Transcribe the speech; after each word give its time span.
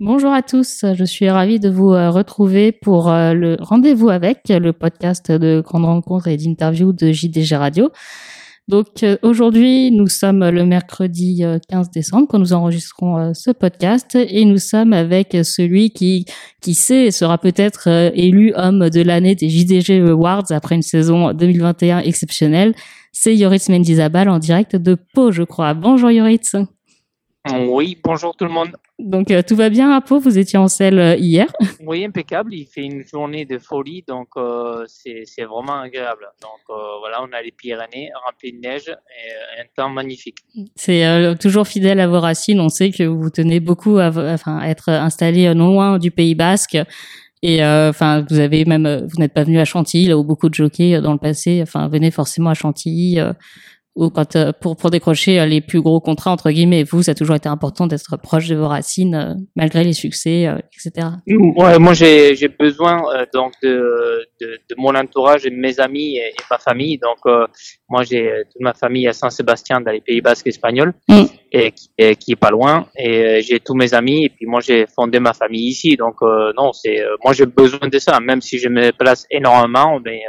Bonjour 0.00 0.32
à 0.32 0.42
tous, 0.42 0.84
je 0.94 1.04
suis 1.04 1.30
ravie 1.30 1.60
de 1.60 1.68
vous 1.68 1.92
euh, 1.92 2.10
retrouver 2.10 2.72
pour 2.72 3.08
euh, 3.08 3.34
le 3.34 3.56
rendez-vous 3.60 4.08
avec 4.08 4.48
le 4.48 4.72
podcast 4.72 5.30
de 5.30 5.60
grandes 5.60 5.84
rencontres 5.84 6.28
et 6.28 6.36
d'interviews 6.36 6.92
de 6.92 7.12
JDG 7.12 7.54
Radio. 7.54 7.90
Donc 8.72 9.02
euh, 9.02 9.18
aujourd'hui, 9.20 9.90
nous 9.90 10.06
sommes 10.06 10.48
le 10.48 10.64
mercredi 10.64 11.44
15 11.68 11.90
décembre 11.90 12.26
quand 12.26 12.38
nous 12.38 12.54
enregistrons 12.54 13.34
ce 13.34 13.50
podcast 13.50 14.16
et 14.16 14.46
nous 14.46 14.56
sommes 14.56 14.94
avec 14.94 15.36
celui 15.44 15.90
qui, 15.90 16.24
qui 16.62 16.72
sait, 16.72 17.10
sera 17.10 17.36
peut-être 17.36 18.10
élu 18.14 18.54
homme 18.56 18.88
de 18.88 19.02
l'année 19.02 19.34
des 19.34 19.50
JDG 19.50 20.00
Awards 20.08 20.46
après 20.52 20.74
une 20.74 20.80
saison 20.80 21.34
2021 21.34 21.98
exceptionnelle. 21.98 22.74
C'est 23.12 23.36
Yoritz 23.36 23.68
Mendizabal 23.68 24.30
en 24.30 24.38
direct 24.38 24.74
de 24.76 24.96
Pau, 25.12 25.32
je 25.32 25.42
crois. 25.42 25.74
Bonjour 25.74 26.10
Yoritz. 26.10 26.56
Oui, 27.50 27.98
bonjour 28.04 28.36
tout 28.36 28.44
le 28.44 28.52
monde. 28.52 28.76
Donc 29.00 29.32
euh, 29.32 29.42
tout 29.42 29.56
va 29.56 29.68
bien 29.68 29.90
à 29.90 30.00
Pau, 30.00 30.20
vous 30.20 30.38
étiez 30.38 30.58
en 30.60 30.68
selle 30.68 30.98
euh, 31.00 31.16
hier? 31.16 31.46
Oui, 31.84 32.04
impeccable. 32.04 32.54
Il 32.54 32.66
fait 32.66 32.82
une 32.82 33.04
journée 33.04 33.44
de 33.44 33.58
folie, 33.58 34.04
donc 34.06 34.28
euh, 34.36 34.84
c'est 34.86 35.42
vraiment 35.42 35.80
agréable. 35.80 36.28
Donc 36.40 36.60
voilà, 37.00 37.20
on 37.22 37.32
a 37.32 37.42
les 37.42 37.50
Pyrénées 37.50 38.10
remplies 38.24 38.52
de 38.52 38.60
neige 38.60 38.88
et 38.88 39.60
un 39.60 39.64
temps 39.76 39.90
magnifique. 39.90 40.38
C'est 40.76 41.04
toujours 41.40 41.66
fidèle 41.66 41.98
à 41.98 42.06
vos 42.06 42.20
racines. 42.20 42.60
On 42.60 42.68
sait 42.68 42.92
que 42.92 43.02
vous 43.02 43.30
tenez 43.30 43.58
beaucoup 43.58 43.98
à, 43.98 44.08
enfin, 44.08 44.58
à 44.58 44.68
être 44.68 44.90
installé 44.90 45.52
non 45.54 45.72
loin 45.72 45.98
du 45.98 46.12
Pays 46.12 46.36
Basque. 46.36 46.78
Et 47.42 47.64
enfin, 47.64 48.24
vous 48.30 48.38
avez 48.38 48.64
même, 48.64 49.06
vous 49.10 49.18
n'êtes 49.18 49.34
pas 49.34 49.42
venu 49.42 49.58
à 49.58 49.64
Chantilly 49.64 50.06
là 50.06 50.16
où 50.16 50.22
beaucoup 50.22 50.48
de 50.48 50.54
jockeys 50.54 51.00
dans 51.00 51.12
le 51.12 51.18
passé, 51.18 51.60
enfin, 51.62 51.88
venez 51.88 52.12
forcément 52.12 52.50
à 52.50 52.54
Chantilly 52.54 53.18
ou 53.94 54.08
quand 54.08 54.36
euh, 54.36 54.52
pour 54.58 54.76
pour 54.76 54.90
décrocher 54.90 55.38
euh, 55.38 55.46
les 55.46 55.60
plus 55.60 55.80
gros 55.80 56.00
contrats 56.00 56.30
entre 56.30 56.50
guillemets. 56.50 56.82
Vous 56.82 57.02
ça 57.02 57.12
a 57.12 57.14
toujours 57.14 57.36
été 57.36 57.48
important 57.48 57.86
d'être 57.86 58.16
proche 58.16 58.48
de 58.48 58.56
vos 58.56 58.68
racines 58.68 59.14
euh, 59.14 59.34
malgré 59.54 59.84
les 59.84 59.92
succès 59.92 60.48
etc 60.72 61.08
ouais 61.26 61.78
moi 61.78 61.92
j'ai 61.92 62.34
j'ai 62.34 62.48
besoin 62.48 63.02
donc 63.34 63.52
de, 63.62 64.26
de, 64.40 64.58
de 64.68 64.74
mon 64.78 64.94
entourage 64.94 65.44
et 65.44 65.50
de 65.50 65.56
mes 65.56 65.78
amis 65.78 66.16
et, 66.16 66.32
ma 66.50 66.58
famille. 66.58 66.98
Donc 66.98 67.18
moi 67.88 68.02
j'ai 68.02 68.30
toute 68.50 68.60
ma 68.60 68.74
famille 68.74 69.06
à 69.08 69.12
Saint-Sébastien 69.12 69.80
dans 69.80 69.90
les 69.90 70.00
Pays 70.00 70.20
Basques 70.20 70.46
espagnols 70.46 70.94
mm. 71.08 71.22
et, 71.52 71.74
et, 71.98 72.16
qui 72.16 72.32
est 72.32 72.36
pas 72.36 72.50
loin. 72.50 72.86
Et 72.98 73.42
j'ai 73.42 73.60
tous 73.60 73.74
mes 73.74 73.94
amis 73.94 74.24
et 74.24 74.28
puis 74.28 74.46
moi 74.46 74.60
j'ai 74.60 74.86
fondé 74.86 75.20
ma 75.20 75.32
famille 75.32 75.68
ici. 75.68 75.96
Donc 75.96 76.16
non 76.56 76.72
c'est 76.72 76.98
moi 77.22 77.32
j'ai 77.32 77.46
besoin 77.46 77.88
de 77.88 77.98
ça. 77.98 78.20
Même 78.20 78.40
si 78.40 78.58
je 78.58 78.68
me 78.68 78.90
place 78.92 79.26
énormément 79.30 80.00
mais 80.04 80.22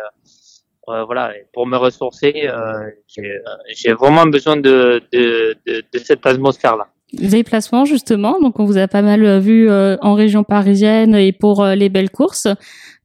euh, 0.90 1.06
voilà, 1.06 1.32
pour 1.54 1.66
me 1.66 1.78
ressourcer, 1.78 2.44
euh, 2.46 2.90
j'ai 3.08 3.94
vraiment 3.94 4.26
besoin 4.26 4.58
de, 4.58 5.02
de, 5.14 5.56
de, 5.66 5.84
de 5.94 6.00
cette 6.00 6.26
atmosphère-là. 6.26 6.88
Les 7.14 7.44
placements, 7.44 7.86
justement, 7.86 8.40
donc 8.42 8.60
on 8.60 8.66
vous 8.66 8.78
a 8.78 8.88
pas 8.88 9.02
mal 9.02 9.24
euh, 9.24 9.40
vu 9.40 9.70
en 9.72 10.14
région 10.14 10.44
parisienne 10.44 11.16
et 11.16 11.32
pour 11.32 11.66
les 11.66 11.90
belles 11.90 12.10
courses. 12.10 12.48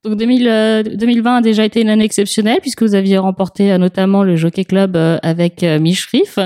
Donc 0.03 0.17
2000, 0.17 0.97
2020 0.97 1.37
a 1.37 1.41
déjà 1.41 1.65
été 1.65 1.81
une 1.81 1.89
année 1.89 2.05
exceptionnelle 2.05 2.59
puisque 2.61 2.83
vous 2.83 2.95
aviez 2.95 3.19
remporté 3.19 3.77
notamment 3.79 4.23
le 4.23 4.37
Jockey 4.37 4.65
Club 4.65 4.97
avec 4.97 5.63
Michrif 5.63 6.39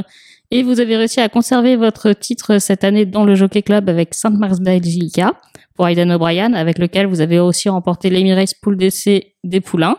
et 0.50 0.62
vous 0.62 0.80
avez 0.80 0.96
réussi 0.96 1.20
à 1.20 1.28
conserver 1.28 1.76
votre 1.76 2.12
titre 2.12 2.58
cette 2.58 2.82
année 2.82 3.04
dans 3.04 3.24
le 3.24 3.34
Jockey 3.34 3.62
Club 3.62 3.88
avec 3.88 4.14
Sainte 4.14 4.38
Basilica 4.38 5.34
pour 5.74 5.86
Aidan 5.86 6.10
O'Brien 6.10 6.54
avec 6.54 6.78
lequel 6.78 7.06
vous 7.06 7.20
avez 7.20 7.38
aussi 7.40 7.68
remporté 7.68 8.10
l'Emirates 8.10 8.54
Pool 8.60 8.76
d'essai 8.76 9.34
des 9.44 9.60
Poulains. 9.60 9.96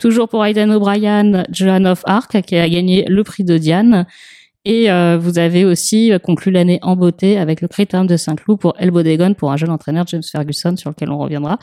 Toujours 0.00 0.28
pour 0.30 0.44
Aidan 0.44 0.70
O'Brien, 0.70 1.44
Joan 1.50 1.86
of 1.86 2.02
Arc 2.06 2.40
qui 2.40 2.56
a 2.56 2.68
gagné 2.68 3.04
le 3.06 3.22
prix 3.22 3.44
de 3.44 3.58
Diane. 3.58 4.06
Et 4.64 4.90
euh, 4.90 5.18
vous 5.18 5.38
avez 5.38 5.64
aussi 5.64 6.10
conclu 6.24 6.50
l'année 6.50 6.78
en 6.82 6.96
beauté 6.96 7.38
avec 7.38 7.60
le 7.60 7.68
critérium 7.68 8.06
de 8.06 8.16
Saint-Cloud 8.16 8.58
pour 8.58 8.74
El 8.78 8.90
Bodegon 8.90 9.34
pour 9.34 9.52
un 9.52 9.56
jeune 9.56 9.70
entraîneur 9.70 10.06
James 10.08 10.22
Ferguson 10.22 10.74
sur 10.76 10.90
lequel 10.90 11.10
on 11.10 11.18
reviendra. 11.18 11.58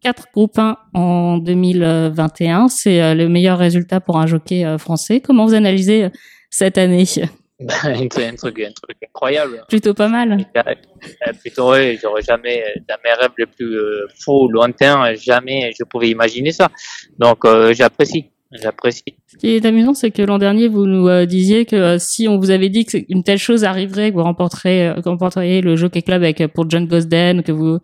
Quatre 0.00 0.26
groupes 0.32 0.58
1 0.58 0.76
en 0.94 1.38
2021, 1.38 2.68
c'est 2.68 3.02
euh, 3.02 3.14
le 3.14 3.28
meilleur 3.28 3.58
résultat 3.58 4.00
pour 4.00 4.18
un 4.18 4.26
jockey 4.26 4.64
euh, 4.64 4.78
français. 4.78 5.20
Comment 5.20 5.46
vous 5.46 5.54
analysez 5.54 6.08
cette 6.50 6.78
année? 6.78 7.04
un, 7.84 8.08
truc, 8.08 8.60
un 8.60 8.72
truc 8.72 8.96
incroyable. 9.02 9.64
Plutôt 9.68 9.94
pas 9.94 10.08
mal. 10.08 10.44
Euh, 10.56 11.32
plutôt, 11.40 11.72
oui, 11.72 11.96
j'aurais 12.02 12.22
jamais, 12.22 12.64
dans 12.88 12.96
mes 13.04 13.12
rêves 13.12 13.30
les 13.38 13.46
plus 13.46 13.76
euh, 13.76 14.06
faux, 14.24 14.48
lointains, 14.48 15.14
jamais 15.14 15.72
je 15.78 15.84
pouvais 15.84 16.10
imaginer 16.10 16.50
ça. 16.50 16.68
Donc, 17.18 17.44
euh, 17.44 17.72
j'apprécie. 17.72 18.30
J'apprécie. 18.50 19.02
Ce 19.26 19.36
qui 19.36 19.56
est 19.56 19.64
amusant, 19.64 19.94
c'est 19.94 20.12
que 20.12 20.22
l'an 20.22 20.38
dernier, 20.38 20.68
vous 20.68 20.86
nous 20.86 21.26
disiez 21.26 21.64
que 21.64 21.98
si 21.98 22.28
on 22.28 22.38
vous 22.38 22.50
avait 22.50 22.68
dit 22.68 22.84
qu'une 22.84 23.24
telle 23.24 23.38
chose 23.38 23.64
arriverait, 23.64 24.10
que 24.10 24.16
vous 24.16 24.22
remporteriez, 24.22 24.90
remporteriez 25.04 25.60
le 25.60 25.74
Jockey 25.74 26.02
Club 26.02 26.22
avec, 26.22 26.46
pour 26.52 26.70
John 26.70 26.86
Gosden, 26.86 27.42
que 27.42 27.50
vous, 27.50 27.78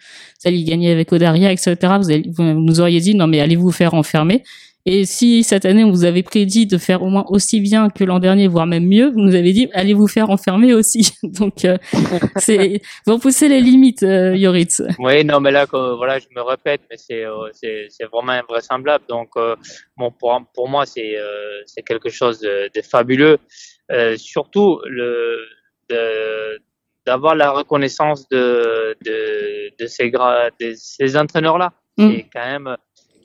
alliez 0.45 0.63
gagner 0.63 0.93
avec 0.93 1.13
Odaria, 1.13 1.51
etc., 1.51 1.77
vous, 2.01 2.33
vous 2.33 2.45
nous 2.45 2.81
auriez 2.81 3.01
dit, 3.01 3.17
non, 3.17 3.27
mais 3.27 3.41
allez 3.41 3.57
vous 3.57 3.73
faire 3.73 3.95
enfermer? 3.95 4.45
Et 4.93 5.05
si 5.05 5.45
cette 5.45 5.67
année 5.67 5.85
on 5.85 5.91
vous 5.93 6.05
avait 6.05 6.25
prédit 6.25 6.67
de 6.67 6.77
faire 6.77 7.05
au 7.05 7.11
moins 7.11 7.25
aussi 7.29 7.61
bien 7.61 7.91
que 7.91 8.03
l'an 8.03 8.19
dernier, 8.19 8.49
voire 8.49 8.67
même 8.67 8.89
mieux, 8.89 9.09
vous 9.09 9.21
nous 9.21 9.37
avez 9.37 9.53
dit 9.53 9.69
allez 9.73 9.95
vous 9.95 10.09
faire 10.09 10.31
enfermer 10.31 10.75
aussi. 10.75 11.13
Donc 11.23 11.65
euh, 11.65 11.79
c'est 12.39 12.83
vous 13.07 13.15
repoussez 13.15 13.47
les 13.47 13.61
limites, 13.61 14.03
euh, 14.03 14.35
Yoritz. 14.35 14.83
Oui, 14.99 15.25
non, 15.25 15.39
mais 15.39 15.53
là 15.53 15.67
voilà, 15.71 16.19
je 16.19 16.27
me 16.35 16.43
répète, 16.43 16.81
mais 16.91 16.97
c'est 16.97 17.25
euh, 17.25 17.51
c'est 17.53 18.05
vraiment 18.13 18.33
invraisemblable. 18.33 19.05
Donc 19.09 19.29
euh, 19.37 19.55
bon 19.97 20.11
pour 20.11 20.37
pour 20.57 20.69
moi 20.69 20.87
c'est 20.87 21.15
c'est 21.67 21.83
quelque 21.83 22.09
chose 22.09 22.41
de, 22.41 22.69
de 22.75 22.83
fabuleux. 22.83 23.39
surtout 24.17 24.81
le 24.87 25.39
d'avoir 27.07 27.37
la 27.37 27.53
reconnaissance 27.53 28.29
de 28.29 28.97
de 29.07 29.71
de 29.79 29.87
ces 29.87 30.11
de 30.11 30.73
ces 30.75 31.17
entraîneurs 31.17 31.59
là. 31.59 31.73
Mm. 32.01 32.13
C'est 32.13 32.27
quand 32.33 32.47
même 32.47 32.67
euh, 32.67 32.77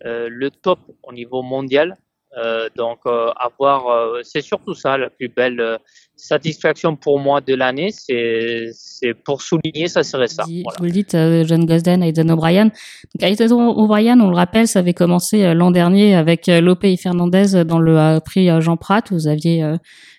le 0.06 0.50
top 0.50 0.80
au 1.04 1.12
niveau 1.12 1.42
mondial. 1.42 1.98
Euh, 2.38 2.68
donc 2.76 3.00
euh, 3.06 3.30
avoir, 3.38 3.86
c'est 4.24 4.42
surtout 4.42 4.74
ça 4.74 4.98
la 4.98 5.10
plus 5.10 5.30
belle 5.30 5.80
satisfaction 6.18 6.98
pour 6.98 7.18
moi 7.18 7.40
de 7.40 7.54
l'année, 7.54 7.92
c'est 7.92 8.72
c'est 8.74 9.14
pour 9.14 9.42
souligner, 9.42 9.88
ça 9.88 10.04
serait 10.04 10.28
ça. 10.28 10.44
Voilà. 10.44 10.78
Vous 10.80 10.86
le 10.86 10.92
dites, 10.92 11.16
John 11.48 11.66
Gosden, 11.66 12.04
Aidan 12.04 12.30
O'Brien. 12.30 12.66
Donc 12.66 13.22
Aidan 13.22 13.70
O'Brien, 13.78 14.20
on 14.20 14.30
le 14.30 14.36
rappelle, 14.36 14.68
ça 14.68 14.80
avait 14.80 14.94
commencé 14.94 15.54
l'an 15.54 15.72
dernier 15.72 16.16
avec 16.16 16.48
Lope 16.48 16.86
Fernandez 17.02 17.64
dans 17.66 17.80
le 17.80 18.20
prix 18.20 18.50
Jean 18.60 18.76
Prat. 18.76 19.04
Vous 19.12 19.28
aviez 19.28 19.76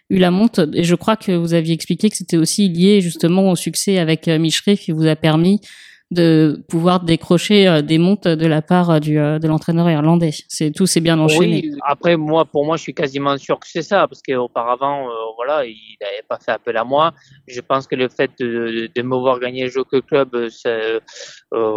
eu 0.08 0.18
la 0.18 0.30
monte 0.30 0.60
et 0.72 0.84
je 0.84 0.94
crois 0.94 1.16
que 1.16 1.32
vous 1.32 1.52
aviez 1.52 1.74
expliqué 1.74 2.08
que 2.08 2.16
c'était 2.16 2.38
aussi 2.38 2.68
lié 2.68 3.02
justement 3.02 3.50
au 3.50 3.56
succès 3.56 3.98
avec 3.98 4.26
Michri 4.26 4.78
qui 4.78 4.92
vous 4.92 5.06
a 5.06 5.16
permis 5.16 5.60
de 6.12 6.62
pouvoir 6.68 7.00
décrocher 7.00 7.66
euh, 7.66 7.82
des 7.82 7.98
montes 7.98 8.28
de 8.28 8.46
la 8.46 8.62
part 8.62 8.90
euh, 8.90 8.98
du, 9.00 9.18
euh, 9.18 9.40
de 9.40 9.48
l'entraîneur 9.48 9.90
irlandais. 9.90 10.30
C'est 10.48 10.70
tout 10.70 10.86
s'est 10.86 11.00
bien 11.00 11.18
enchaîné. 11.18 11.62
Oui, 11.64 11.78
après 11.84 12.16
moi 12.16 12.44
pour 12.44 12.64
moi 12.64 12.76
je 12.76 12.82
suis 12.82 12.94
quasiment 12.94 13.36
sûr 13.38 13.58
que 13.58 13.66
c'est 13.66 13.82
ça 13.82 14.06
parce 14.06 14.22
qu'auparavant 14.22 15.08
voilà 15.34 15.64
il 15.64 15.96
n'avait 16.00 16.22
pas 16.28 16.38
fait 16.38 16.52
appel 16.52 16.76
à 16.76 16.84
moi. 16.84 17.12
Je 17.48 17.60
pense 17.60 17.88
que 17.88 17.96
le 17.96 18.08
fait 18.08 18.30
de, 18.38 18.88
de 18.94 19.02
me 19.02 19.16
voir 19.16 19.40
gagner 19.40 19.64
le 19.64 19.70
Joker 19.70 20.00
Club 20.06 20.48
ça, 20.48 20.68
euh, 20.68 21.00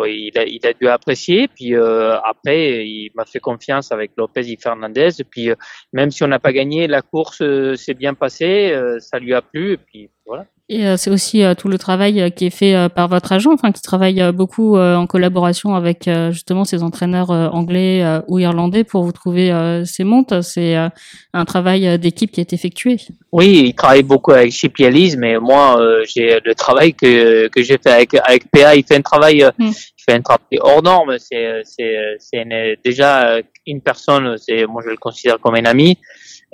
il, 0.08 0.38
a, 0.38 0.46
il 0.46 0.64
a 0.64 0.74
dû 0.74 0.88
apprécier. 0.88 1.48
Puis 1.48 1.74
après 1.76 2.86
il 2.86 3.12
m'a 3.16 3.26
fait 3.26 3.40
confiance 3.40 3.92
avec 3.92 4.12
Lopez 4.16 4.52
et 4.52 4.58
Fernandez. 4.62 5.10
Puis 5.28 5.50
même 5.92 6.12
si 6.12 6.24
on 6.24 6.28
n'a 6.28 6.40
pas 6.40 6.54
gagné 6.54 6.86
la 6.86 7.02
course 7.02 7.42
s'est 7.76 7.96
bien 7.96 8.14
passée, 8.14 8.78
ça 9.00 9.18
lui 9.18 9.34
a 9.34 9.42
plu. 9.42 9.74
Et 9.74 9.78
puis 9.78 10.10
voilà. 10.28 10.46
Et 10.72 10.86
euh, 10.86 10.98
c'est 10.98 11.10
aussi 11.10 11.44
euh, 11.44 11.56
tout 11.56 11.68
le 11.68 11.80
travail 11.80 12.22
euh, 12.22 12.30
qui 12.30 12.46
est 12.46 12.52
fait 12.52 12.88
par 12.94 13.08
votre 13.08 13.32
agent, 13.32 13.52
enfin 13.52 13.72
qui 13.72 13.82
travaille 13.82 14.32
beaucoup 14.32 14.78
en 14.78 15.08
collaboration 15.08 15.74
avec 15.74 16.10
justement 16.30 16.64
ces 16.64 16.84
entraîneurs 16.84 17.32
anglais 17.32 18.04
ou 18.28 18.38
irlandais 18.40 18.84
pour 18.84 19.04
vous 19.04 19.12
trouver 19.12 19.52
ces 19.86 20.04
montes. 20.04 20.42
C'est 20.42 20.76
un 20.76 21.46
travail 21.46 21.98
d'équipe 21.98 22.32
qui 22.32 22.42
est 22.42 22.54
effectué. 22.54 22.98
Oui, 23.32 23.64
il 23.68 23.74
travaille 23.74 24.04
beaucoup 24.04 24.32
avec 24.32 24.52
Chip 24.52 24.78
mais 25.18 25.40
moi 25.40 25.80
j'ai 26.06 26.40
le 26.44 26.54
travail 26.54 26.94
que 26.94 27.48
que 27.48 27.64
j'ai 27.64 27.78
fait 27.78 27.92
avec 27.92 28.14
avec 28.14 28.50
PA. 28.52 28.76
Il 28.76 28.84
fait 28.84 28.98
un 28.98 29.02
travail, 29.02 29.46
il 29.60 29.74
fait 29.98 30.14
un 30.14 30.22
travail 30.22 30.60
hors 30.60 30.84
norme. 30.84 31.18
C'est 31.18 31.62
c'est 31.64 31.96
c'est 32.20 32.46
déjà 32.84 33.38
une 33.66 33.82
personne. 33.82 34.38
C'est 34.38 34.66
moi 34.66 34.82
je 34.86 34.92
le 34.92 34.98
considère 34.98 35.40
comme 35.40 35.56
un 35.56 35.66
ami. 35.66 35.98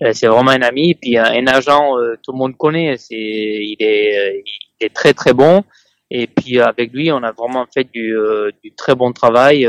Euh, 0.04 0.12
c'est 0.14 0.28
vraiment 0.28 0.52
un 0.52 0.62
ami. 0.62 0.96
Puis 0.96 1.18
un, 1.18 1.48
agent, 1.48 1.98
euh, 1.98 2.16
tout 2.22 2.32
le 2.32 2.38
monde 2.38 2.58
connaît. 2.58 2.98
C'est, 2.98 3.16
il 3.16 3.78
est, 3.80 4.18
euh, 4.18 4.42
il 4.80 4.86
est 4.86 4.94
très 4.94 5.14
très 5.14 5.34
bon. 5.34 5.64
Et 6.12 6.28
puis 6.28 6.60
avec 6.60 6.94
lui, 6.94 7.12
on 7.12 7.24
a 7.24 7.32
vraiment 7.32 7.66
fait 7.74 7.88
du, 7.92 8.16
du 8.64 8.74
très 8.76 8.94
bon 8.94 9.12
travail. 9.12 9.68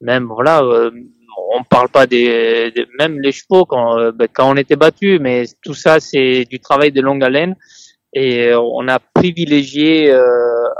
même 0.00 0.26
voilà, 0.26 0.60
on 1.54 1.62
parle 1.62 1.88
pas 1.88 2.08
des, 2.08 2.74
même 2.98 3.20
les 3.20 3.30
chevaux 3.30 3.64
quand, 3.64 4.10
ben, 4.10 4.26
quand 4.30 4.50
on 4.50 4.56
était 4.56 4.74
battu, 4.74 5.20
mais 5.20 5.44
tout 5.62 5.74
ça 5.74 6.00
c'est 6.00 6.44
du 6.46 6.58
travail 6.58 6.90
de 6.90 7.00
longue 7.00 7.22
haleine. 7.22 7.54
Et 8.12 8.52
on 8.54 8.88
a 8.88 8.98
privilégié 8.98 10.12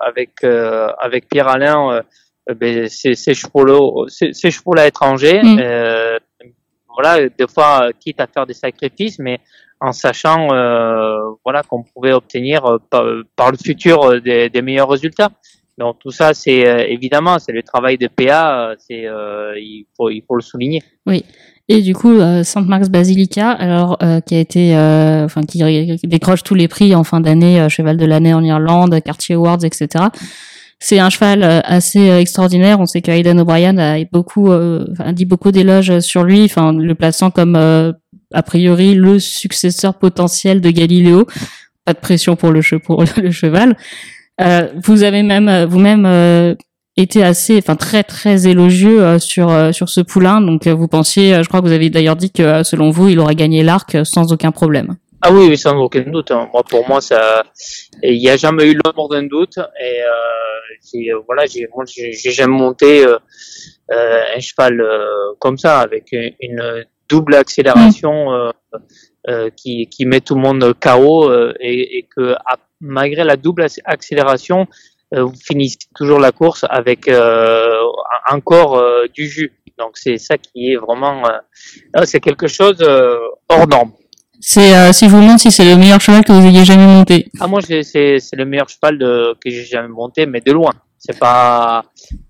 avec 0.05 0.43
avec 0.43 1.29
Pierre 1.29 1.49
Alain 1.49 2.03
ben, 2.51 2.89
ces, 2.89 3.15
ces 3.15 3.35
chevaux 3.35 4.09
ces, 4.09 4.33
ces 4.33 4.51
chevaux 4.51 4.75
là 4.75 4.89
étrangers 4.89 5.41
euh, 5.45 6.19
voilà 6.95 7.29
des 7.29 7.47
fois 7.49 7.91
quitte 7.99 8.21
à 8.21 8.27
faire 8.27 8.47
des 8.47 8.55
sacrifices 8.55 9.19
mais 9.19 9.41
en 9.81 9.93
sachant 9.93 10.49
voilà 11.45 11.63
qu'on 11.69 11.83
pouvait 11.83 12.13
obtenir 12.13 12.79
par, 12.91 13.05
par, 13.35 13.51
le 13.51 13.57
futur 13.57 14.21
des, 14.21 14.63
meilleurs 14.63 14.89
résultats. 14.89 15.31
Donc 15.79 15.99
tout 15.99 16.13
ça 16.13 16.35
c'est 16.35 16.91
évidemment 16.91 17.39
c'est 17.39 17.53
le 17.53 17.63
travail 17.63 17.99
de 17.99 18.07
PA 18.07 18.75
il 18.89 19.87
faut 19.97 20.11
il 20.11 20.23
faut 20.27 20.37
le 20.37 20.43
souligner. 20.43 20.83
Oui. 21.07 21.25
Et 21.69 21.81
du 21.81 21.95
coup, 21.95 22.13
euh, 22.13 22.43
Saint 22.43 22.63
Marx 22.63 22.89
Basilica, 22.89 23.51
alors 23.51 23.97
euh, 24.03 24.21
qui 24.21 24.35
a 24.35 24.41
été, 24.41 24.77
euh, 24.77 25.25
enfin 25.25 25.43
qui 25.43 25.63
décroche 26.05 26.43
tous 26.43 26.55
les 26.55 26.69
prix 26.69 26.95
en 26.95 27.05
fin 27.05 27.21
d'année, 27.21 27.67
cheval 27.69 27.97
de 27.97 28.05
l'année 28.05 28.35
en 28.35 28.43
Irlande, 28.43 29.01
Cartier 29.03 29.37
Awards, 29.37 29.65
etc. 29.65 30.07
C'est 30.85 30.99
un 30.99 31.11
cheval 31.11 31.63
assez 31.65 32.09
extraordinaire. 32.09 32.81
On 32.81 32.87
sait 32.87 33.03
qu'Aiden 33.03 33.39
O'Brien 33.41 33.79
a 33.79 34.03
beaucoup, 34.11 34.51
a 34.51 35.13
dit 35.13 35.27
beaucoup 35.27 35.53
d'éloges 35.53 36.01
sur 36.01 36.25
lui, 36.25 36.45
enfin 36.45 36.73
le 36.73 36.95
plaçant 36.97 37.31
comme 37.31 37.55
a 37.55 38.43
priori 38.43 38.95
le 38.95 39.21
successeur 39.21 39.95
potentiel 39.95 40.61
de 40.61 40.71
Galiléo. 40.71 41.27
Pas 41.85 41.93
de 41.95 41.99
pression 41.99 42.35
pour 42.35 42.51
le, 42.51 42.61
cheval. 43.31 43.77
vous 44.85 45.03
avez 45.05 45.23
même 45.23 45.67
vous-même 45.67 46.57
était 46.97 47.23
assez, 47.23 47.59
enfin 47.59 47.77
très 47.77 48.03
très 48.03 48.47
élogieux 48.47 49.03
euh, 49.03 49.19
sur 49.19 49.51
euh, 49.51 49.73
sur 49.73 49.89
ce 49.89 50.01
poulain. 50.01 50.41
Donc 50.41 50.67
euh, 50.67 50.75
vous 50.75 50.89
pensiez, 50.89 51.43
je 51.43 51.49
crois 51.49 51.61
que 51.61 51.67
vous 51.67 51.73
avez 51.73 51.91
d'ailleurs 51.91 52.17
dit 52.17 52.31
que 52.31 52.63
selon 52.63 52.91
vous, 52.91 53.09
il 53.09 53.19
aurait 53.19 53.35
gagné 53.35 53.63
l'arc 53.63 53.97
sans 54.05 54.33
aucun 54.33 54.53
problème. 54.53 54.97
Ah 55.23 55.33
oui, 55.33 55.57
sans 55.57 55.77
aucun 55.79 56.03
doute. 56.03 56.31
Hein. 56.31 56.49
Moi, 56.53 56.63
pour 56.65 56.87
moi, 56.89 57.01
ça, 57.01 57.45
il 58.03 58.19
n'y 58.19 58.29
a 58.29 58.37
jamais 58.37 58.71
eu 58.71 58.79
l'ombre 58.85 59.09
d'un 59.09 59.23
doute. 59.23 59.59
Et 59.81 60.03
euh, 60.03 61.21
voilà, 61.27 61.47
j'ai, 61.47 61.69
j'ai 62.13 62.31
jamais 62.33 62.57
monté 62.57 63.07
euh, 63.07 63.19
un 63.89 64.41
cheval 64.41 64.83
comme 65.39 65.59
ça 65.59 65.81
avec 65.81 66.13
une 66.13 66.85
double 67.09 67.35
accélération 67.35 68.53
mmh. 69.29 69.51
qui, 69.57 69.87
qui 69.89 70.07
met 70.07 70.21
tout 70.21 70.35
le 70.35 70.41
monde 70.41 70.75
KO 70.81 71.33
et, 71.61 71.99
et 71.99 72.09
que 72.15 72.35
malgré 72.81 73.23
la 73.23 73.37
double 73.37 73.67
accélération, 73.85 74.67
euh, 75.15 75.25
vous 75.25 75.35
finissez 75.35 75.79
toujours 75.95 76.19
la 76.19 76.33
course 76.33 76.65
avec 76.69 77.07
euh, 77.09 77.79
encore 78.31 78.79
euh, 78.79 79.07
du 79.13 79.29
jus. 79.29 79.53
Donc 79.79 79.99
c'est 79.99 80.19
ça 80.19 80.39
qui 80.39 80.73
est 80.73 80.77
vraiment, 80.77 81.23
c'est 82.05 82.21
quelque 82.21 82.47
chose 82.47 82.83
hors 83.49 83.67
norme. 83.67 83.93
C'est 84.45 84.93
si 84.93 85.07
je 85.07 85.11
vous 85.11 85.21
demande 85.21 85.39
si 85.39 85.53
c'est 85.53 85.65
le 85.65 85.77
meilleur 85.77 86.01
cheval 86.01 86.25
que 86.25 86.33
vous 86.33 86.45
ayez 86.45 86.65
jamais 86.65 86.85
monté. 86.87 87.31
Ah 87.39 87.47
moi 87.47 87.61
c'est 87.63 87.85
c'est 87.85 88.37
le 88.37 88.45
meilleur 88.45 88.69
cheval 88.69 88.99
de, 88.99 89.37
que 89.41 89.49
j'ai 89.49 89.65
jamais 89.65 89.87
monté, 89.87 90.27
mais 90.27 90.41
de 90.41 90.51
loin. 90.51 90.73
C'est 90.99 91.17
pas 91.17 91.85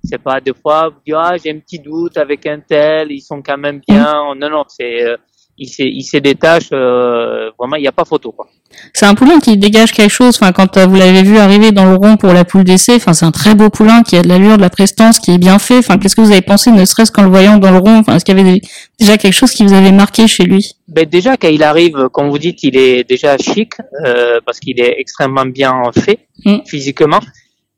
c'est 0.05 0.19
pas 0.19 0.39
des 0.39 0.53
fois 0.53 0.91
vous 0.91 1.01
dites 1.07 1.15
ah 1.17 1.35
j'ai 1.43 1.51
un 1.51 1.59
petit 1.59 1.79
doute 1.79 2.19
avec 2.19 2.45
un 2.47 2.61
tel, 2.61 3.11
ils 3.11 3.23
sont 3.23 3.41
quand 3.41 3.57
même 3.57 3.81
bien. 3.89 4.13
Non 4.37 4.51
non 4.51 4.65
c'est 4.69 5.17
il 5.59 6.03
s'est 6.03 6.21
détache 6.21 6.69
euh, 6.73 7.51
vraiment 7.59 7.77
il 7.77 7.83
n'y 7.83 7.89
a 7.89 7.93
pas 7.93 8.05
photo 8.05 8.33
quoi. 8.33 8.49
C'est 8.95 9.07
un 9.07 9.15
poulain 9.15 9.39
qui 9.39 9.57
dégage 9.57 9.93
quelque 9.93 10.11
chose. 10.11 10.37
Enfin, 10.41 10.53
quand 10.53 10.77
euh, 10.77 10.87
vous 10.87 10.97
l'avez 10.97 11.23
vu 11.23 11.37
arriver 11.37 11.73
dans 11.73 11.85
le 11.85 11.97
rond 11.97 12.17
pour 12.17 12.33
la 12.33 12.45
poule 12.45 12.65
d'essai, 12.65 12.95
enfin, 12.95 13.13
c'est 13.13 13.27
un 13.27 13.31
très 13.31 13.55
beau 13.55 13.69
poulain 13.69 14.03
qui 14.03 14.17
a 14.17 14.23
de 14.23 14.29
l'allure, 14.29 14.57
de 14.57 14.63
la 14.63 14.71
prestance, 14.71 15.19
qui 15.19 15.33
est 15.33 15.39
bien 15.39 15.59
fait. 15.59 15.77
Enfin, 15.77 15.99
qu'est-ce 15.99 16.17
que 16.17 16.23
vous 16.23 16.33
avez 16.33 16.41
pensé, 16.41 16.71
ne 16.71 16.85
serait-ce 16.85 17.13
qu'en 17.13 17.23
le 17.23 17.29
voyant 17.29 17.59
dans 17.59 17.71
le 17.71 17.79
rond? 17.79 17.99
Enfin, 17.99 18.17
est-ce 18.17 18.25
qu'il 18.25 18.37
y 18.37 18.41
avait 18.41 18.61
déjà 18.99 19.19
quelque 19.19 19.35
chose 19.35 19.51
qui 19.53 19.63
vous 19.65 19.75
avait 19.75 19.93
marqué 19.93 20.27
chez 20.27 20.45
lui? 20.45 20.73
Ben 20.89 21.07
déjà, 21.07 21.37
quand 21.37 21.49
il 21.49 21.63
arrive, 21.63 22.09
comme 22.13 22.31
vous 22.31 22.39
dites, 22.39 22.63
il 22.63 22.77
est 22.77 23.05
déjà 23.09 23.37
chic 23.37 23.75
euh, 24.05 24.41
parce 24.45 24.59
qu'il 24.59 24.81
est 24.81 24.95
extrêmement 24.99 25.47
bien 25.47 25.75
fait 25.95 26.21
mm. 26.45 26.61
physiquement. 26.67 27.21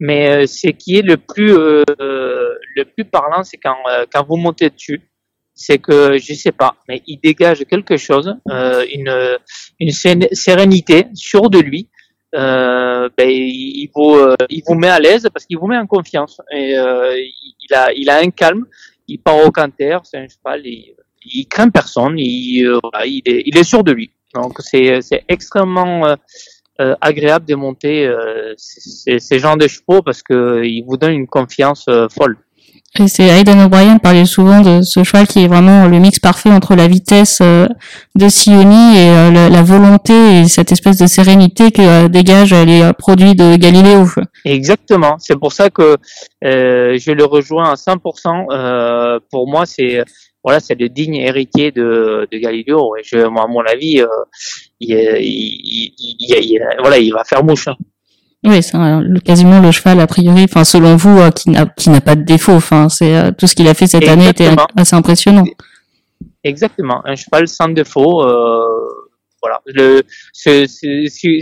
Mais 0.00 0.46
ce 0.46 0.68
qui 0.68 0.96
est 0.96 1.02
le 1.02 1.16
plus 1.16 1.52
le 1.54 2.84
plus 2.96 3.04
parlant, 3.04 3.44
c'est 3.44 3.58
quand 3.58 3.76
quand 4.12 4.26
vous 4.28 4.36
montez 4.36 4.68
dessus 4.68 5.00
c'est 5.54 5.78
que 5.78 6.18
je 6.18 6.34
sais 6.34 6.52
pas, 6.52 6.76
mais 6.88 7.02
il 7.06 7.18
dégage 7.20 7.64
quelque 7.64 7.96
chose, 7.96 8.34
euh, 8.50 8.84
une, 8.92 9.38
une 9.80 9.90
sérénité 9.90 11.06
sur 11.14 11.48
de 11.50 11.58
lui. 11.58 11.88
Euh, 12.34 13.08
ben, 13.16 13.28
il 13.30 13.88
vous 13.94 14.16
euh, 14.16 14.34
il 14.50 14.62
vous 14.66 14.74
met 14.74 14.88
à 14.88 14.98
l'aise 14.98 15.28
parce 15.32 15.46
qu'il 15.46 15.56
vous 15.56 15.68
met 15.68 15.78
en 15.78 15.86
confiance 15.86 16.40
et 16.50 16.76
euh, 16.76 17.14
il 17.16 17.72
a 17.74 17.92
il 17.92 18.10
a 18.10 18.18
un 18.18 18.30
calme. 18.30 18.66
Il 19.06 19.18
part 19.20 19.36
au 19.46 19.50
canter, 19.52 19.98
c'est 20.02 20.18
un 20.18 20.26
cheval, 20.26 20.62
il, 20.64 20.96
il 21.24 21.46
craint 21.46 21.68
personne, 21.68 22.18
il, 22.18 22.66
euh, 22.66 22.80
il 23.06 23.22
est 23.26 23.42
il 23.46 23.56
est 23.56 23.62
sûr 23.62 23.84
de 23.84 23.92
lui. 23.92 24.10
Donc 24.34 24.54
c'est 24.60 25.00
c'est 25.00 25.22
extrêmement 25.28 26.16
agréable 27.00 27.46
de 27.46 27.54
monter 27.54 28.12
ces, 28.56 29.20
ces 29.20 29.38
genres 29.38 29.56
de 29.56 29.68
chevaux 29.68 30.02
parce 30.02 30.24
que 30.24 30.64
il 30.64 30.82
vous 30.82 30.96
donne 30.96 31.12
une 31.12 31.28
confiance 31.28 31.84
folle. 32.10 32.36
Et 33.00 33.08
c'est 33.08 33.26
Aidan 33.26 33.66
O'Brien 33.66 33.98
parlait 33.98 34.24
souvent 34.24 34.60
de 34.60 34.82
ce 34.82 35.02
cheval 35.02 35.26
qui 35.26 35.42
est 35.42 35.48
vraiment 35.48 35.88
le 35.88 35.98
mix 35.98 36.20
parfait 36.20 36.52
entre 36.52 36.76
la 36.76 36.86
vitesse 36.86 37.40
euh, 37.42 37.66
de 38.14 38.28
Sioni 38.28 38.96
et 38.96 39.10
euh, 39.10 39.48
la, 39.48 39.62
volonté 39.64 40.12
et 40.12 40.44
cette 40.44 40.70
espèce 40.70 40.98
de 40.98 41.08
sérénité 41.08 41.72
que 41.72 41.82
euh, 41.82 42.08
dégagent 42.08 42.54
les 42.54 42.92
produits 42.96 43.34
de 43.34 43.56
Galiléo. 43.56 44.06
Exactement. 44.44 45.16
C'est 45.18 45.36
pour 45.36 45.52
ça 45.52 45.70
que 45.70 45.96
je 46.40 47.10
le 47.10 47.24
rejoins 47.24 47.72
à 47.72 47.74
100%. 47.74 49.18
pour 49.28 49.48
moi, 49.48 49.66
c'est 49.66 50.04
voilà, 50.44 50.60
c'est 50.60 50.78
le 50.78 50.88
digne 50.88 51.16
héritier 51.16 51.72
de, 51.72 52.28
de 52.30 52.38
Galiléo. 52.38 52.94
Et 52.96 53.02
je, 53.02 53.16
à 53.16 53.28
mon 53.28 53.64
avis, 53.66 54.04
il, 54.78 54.94
il, 55.18 55.94
il, 55.98 56.60
voilà, 56.78 56.98
il 56.98 57.12
va 57.12 57.24
faire 57.24 57.42
mouche. 57.42 57.66
Hein. 57.66 57.74
Oui, 58.44 58.62
c'est 58.62 58.76
quasiment 59.24 59.60
le 59.60 59.70
cheval 59.70 60.00
a 60.00 60.06
priori, 60.06 60.44
enfin 60.44 60.64
selon 60.64 60.96
vous, 60.96 61.18
euh, 61.18 61.30
qui 61.30 61.48
n'a 61.48 61.64
qui 61.64 61.88
n'a 61.88 62.02
pas 62.02 62.14
de 62.14 62.22
défaut. 62.22 62.52
Enfin, 62.52 62.90
c'est 62.90 63.16
euh, 63.16 63.30
tout 63.30 63.46
ce 63.46 63.54
qu'il 63.54 63.66
a 63.68 63.74
fait 63.74 63.86
cette 63.86 64.06
année 64.06 64.28
était 64.28 64.50
assez 64.76 64.94
impressionnant. 64.94 65.44
Exactement, 66.42 67.00
un 67.06 67.16
cheval 67.16 67.48
sans 67.48 67.68
défaut. 67.68 68.22
Euh, 68.22 68.66
voilà. 69.40 69.60
Le, 69.66 70.02
si, 70.32 70.68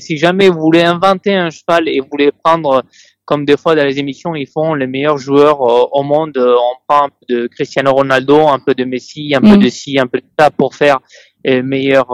si, 0.00 0.16
jamais 0.16 0.48
vous 0.48 0.60
voulez 0.60 0.82
inventer 0.82 1.34
un 1.34 1.50
cheval 1.50 1.88
et 1.88 1.98
vous 1.98 2.06
voulez 2.10 2.30
prendre, 2.44 2.82
comme 3.24 3.44
des 3.44 3.56
fois 3.56 3.74
dans 3.74 3.84
les 3.84 3.98
émissions, 3.98 4.36
ils 4.36 4.46
font 4.46 4.74
les 4.74 4.86
meilleurs 4.86 5.18
joueurs 5.18 5.60
au 5.60 6.02
monde. 6.04 6.36
On 6.36 6.74
prend 6.86 7.06
un 7.06 7.08
peu 7.08 7.34
de 7.34 7.46
Cristiano 7.48 7.92
Ronaldo, 7.92 8.46
un 8.46 8.60
peu 8.60 8.74
de 8.74 8.84
Messi, 8.84 9.32
un 9.34 9.40
peu 9.40 9.56
mm. 9.56 9.62
de 9.62 9.68
ci, 9.68 9.98
un 9.98 10.06
peu 10.06 10.18
de 10.18 10.24
ça 10.38 10.50
pour 10.50 10.76
faire 10.76 10.98
les 11.44 11.62
meilleurs 11.62 12.10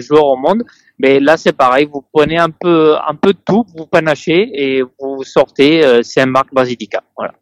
joueurs 0.00 0.26
au 0.26 0.36
monde. 0.36 0.62
Mais 1.00 1.18
là, 1.18 1.36
c'est 1.38 1.52
pareil. 1.52 1.88
Vous 1.90 2.04
prenez 2.12 2.36
un 2.36 2.50
peu, 2.50 2.94
un 3.06 3.14
peu 3.14 3.32
de 3.32 3.38
tout, 3.44 3.64
vous 3.74 3.86
panachez 3.86 4.50
et 4.52 4.82
vous 4.82 5.24
sortez. 5.24 5.82
Euh, 5.84 6.02
marque 6.26 6.52
Basilica. 6.52 7.02
Voilà. 7.16 7.32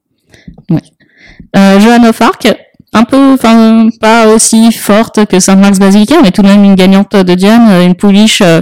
Ouais. 0.70 0.80
Euh, 1.56 1.80
Johanna 1.80 2.12
un 2.94 3.04
peu, 3.04 3.34
enfin, 3.34 3.88
pas 4.00 4.28
aussi 4.28 4.72
forte 4.72 5.26
que 5.26 5.40
Saint-Max 5.40 5.78
Basilica, 5.78 6.22
mais 6.22 6.30
tout 6.30 6.42
de 6.42 6.46
même 6.46 6.64
une 6.64 6.74
gagnante 6.74 7.16
de 7.16 7.34
Diane, 7.34 7.68
euh, 7.68 7.84
une 7.84 7.94
pouliche 7.94 8.40
euh, 8.40 8.60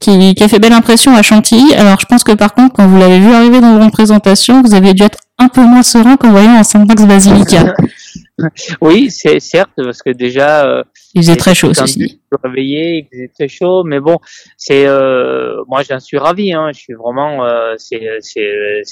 qui, 0.00 0.34
qui, 0.34 0.42
a 0.42 0.48
fait 0.48 0.58
belle 0.58 0.72
impression 0.72 1.14
à 1.14 1.22
Chantilly. 1.22 1.74
Alors, 1.74 2.00
je 2.00 2.06
pense 2.06 2.24
que 2.24 2.32
par 2.32 2.54
contre, 2.54 2.74
quand 2.74 2.86
vous 2.86 2.98
l'avez 2.98 3.20
vu 3.20 3.32
arriver 3.32 3.60
dans 3.60 3.80
une 3.80 3.90
présentation, 3.90 4.62
vous 4.62 4.74
avez 4.74 4.94
dû 4.94 5.02
être 5.02 5.18
un 5.38 5.48
peu 5.48 5.62
moins 5.62 5.82
serein 5.82 6.16
qu'en 6.16 6.30
voyant 6.30 6.54
un 6.54 6.62
Saint-Max 6.62 7.04
Basilica. 7.04 7.74
oui, 8.80 9.10
c'est 9.10 9.40
certes, 9.40 9.70
parce 9.76 10.02
que 10.02 10.10
déjà, 10.10 10.66
euh, 10.66 10.82
il 11.14 11.22
faisait 11.22 11.36
très 11.36 11.54
chaud 11.54 11.70
aussi. 11.70 12.20
Réveillé, 12.44 12.98
il 12.98 13.08
faisait 13.10 13.30
très 13.34 13.48
chaud, 13.48 13.82
mais 13.82 13.98
bon, 13.98 14.18
c'est 14.56 14.86
euh, 14.86 15.62
moi 15.66 15.82
j'en 15.82 15.98
suis 15.98 16.18
ravi. 16.18 16.52
Hein, 16.52 16.70
je 16.72 16.78
suis 16.78 16.94
vraiment, 16.94 17.44
euh, 17.44 17.74
c'est 17.78 18.00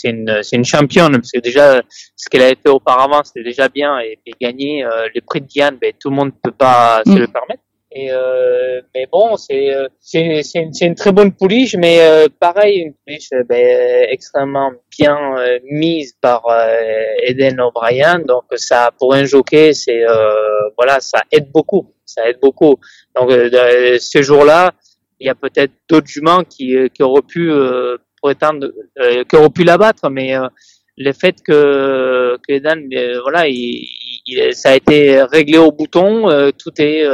une 0.05 0.41
c'est 0.43 0.57
une 0.57 0.65
championne 0.65 1.13
parce 1.13 1.31
que 1.31 1.39
déjà 1.39 1.81
ce 2.17 2.29
qu'elle 2.29 2.43
a 2.43 2.49
fait 2.49 2.69
auparavant 2.69 3.23
c'était 3.25 3.45
déjà 3.45 3.69
bien 3.69 4.01
et, 4.01 4.19
et 4.27 4.33
gagner 4.41 4.85
euh, 4.85 5.07
le 5.15 5.21
prix 5.21 5.41
de 5.41 5.47
Diane, 5.47 5.77
ben 5.81 5.93
tout 5.99 6.11
le 6.11 6.17
monde 6.17 6.33
peut 6.43 6.51
pas 6.51 7.03
se 7.07 7.11
mm. 7.11 7.19
le 7.19 7.27
permettre. 7.29 7.63
Et 7.91 8.13
euh, 8.13 8.83
mais 8.95 9.07
bon, 9.11 9.37
c'est 9.39 9.75
euh, 9.75 9.89
c'est 9.99 10.21
une, 10.55 10.73
une, 10.79 10.95
très 10.95 11.11
bonne 11.11 11.33
pouliche, 11.33 11.75
mais 11.75 12.01
euh, 12.03 12.27
pareil 12.39 12.81
une 12.81 12.93
pouliche 12.93 13.31
ben, 13.49 14.07
extrêmement 14.11 14.73
bien 14.99 15.17
euh, 15.39 15.59
mise 15.71 16.13
par 16.21 16.45
Eden 17.23 17.61
O'Brien. 17.61 18.19
Donc 18.19 18.45
ça 18.57 18.91
pour 18.99 19.15
un 19.15 19.25
jockey, 19.25 19.73
c'est 19.73 20.05
voilà, 20.77 21.01
ça 21.01 21.23
aide 21.33 21.51
beaucoup, 21.51 21.95
ça 22.05 22.29
aide 22.29 22.39
beaucoup. 22.43 22.77
Donc 23.17 23.31
ce 23.31 24.23
jour-là, 24.23 24.73
il 25.19 25.27
y 25.27 25.31
a 25.31 25.35
peut-être 25.35 25.73
d'autres 25.89 26.09
juments 26.09 26.45
qui 26.45 26.77
qui 26.93 27.03
auraient 27.03 27.23
pu 27.23 27.51
prétendre, 28.21 28.71
qui 29.27 29.37
auraient 29.37 29.49
pu 29.49 29.65
l'abattre, 29.65 30.11
mais 30.11 30.35
le 30.99 31.13
fait 31.13 31.37
que, 31.43 32.37
que 32.47 32.53
Eden, 32.53 32.87
voilà, 33.23 33.49
il, 33.49 33.87
il, 34.27 34.55
ça 34.55 34.73
a 34.73 34.77
été 34.77 35.23
réglé 35.23 35.57
au 35.57 35.73
bouton, 35.73 36.29
tout 36.59 36.73
est 36.79 37.07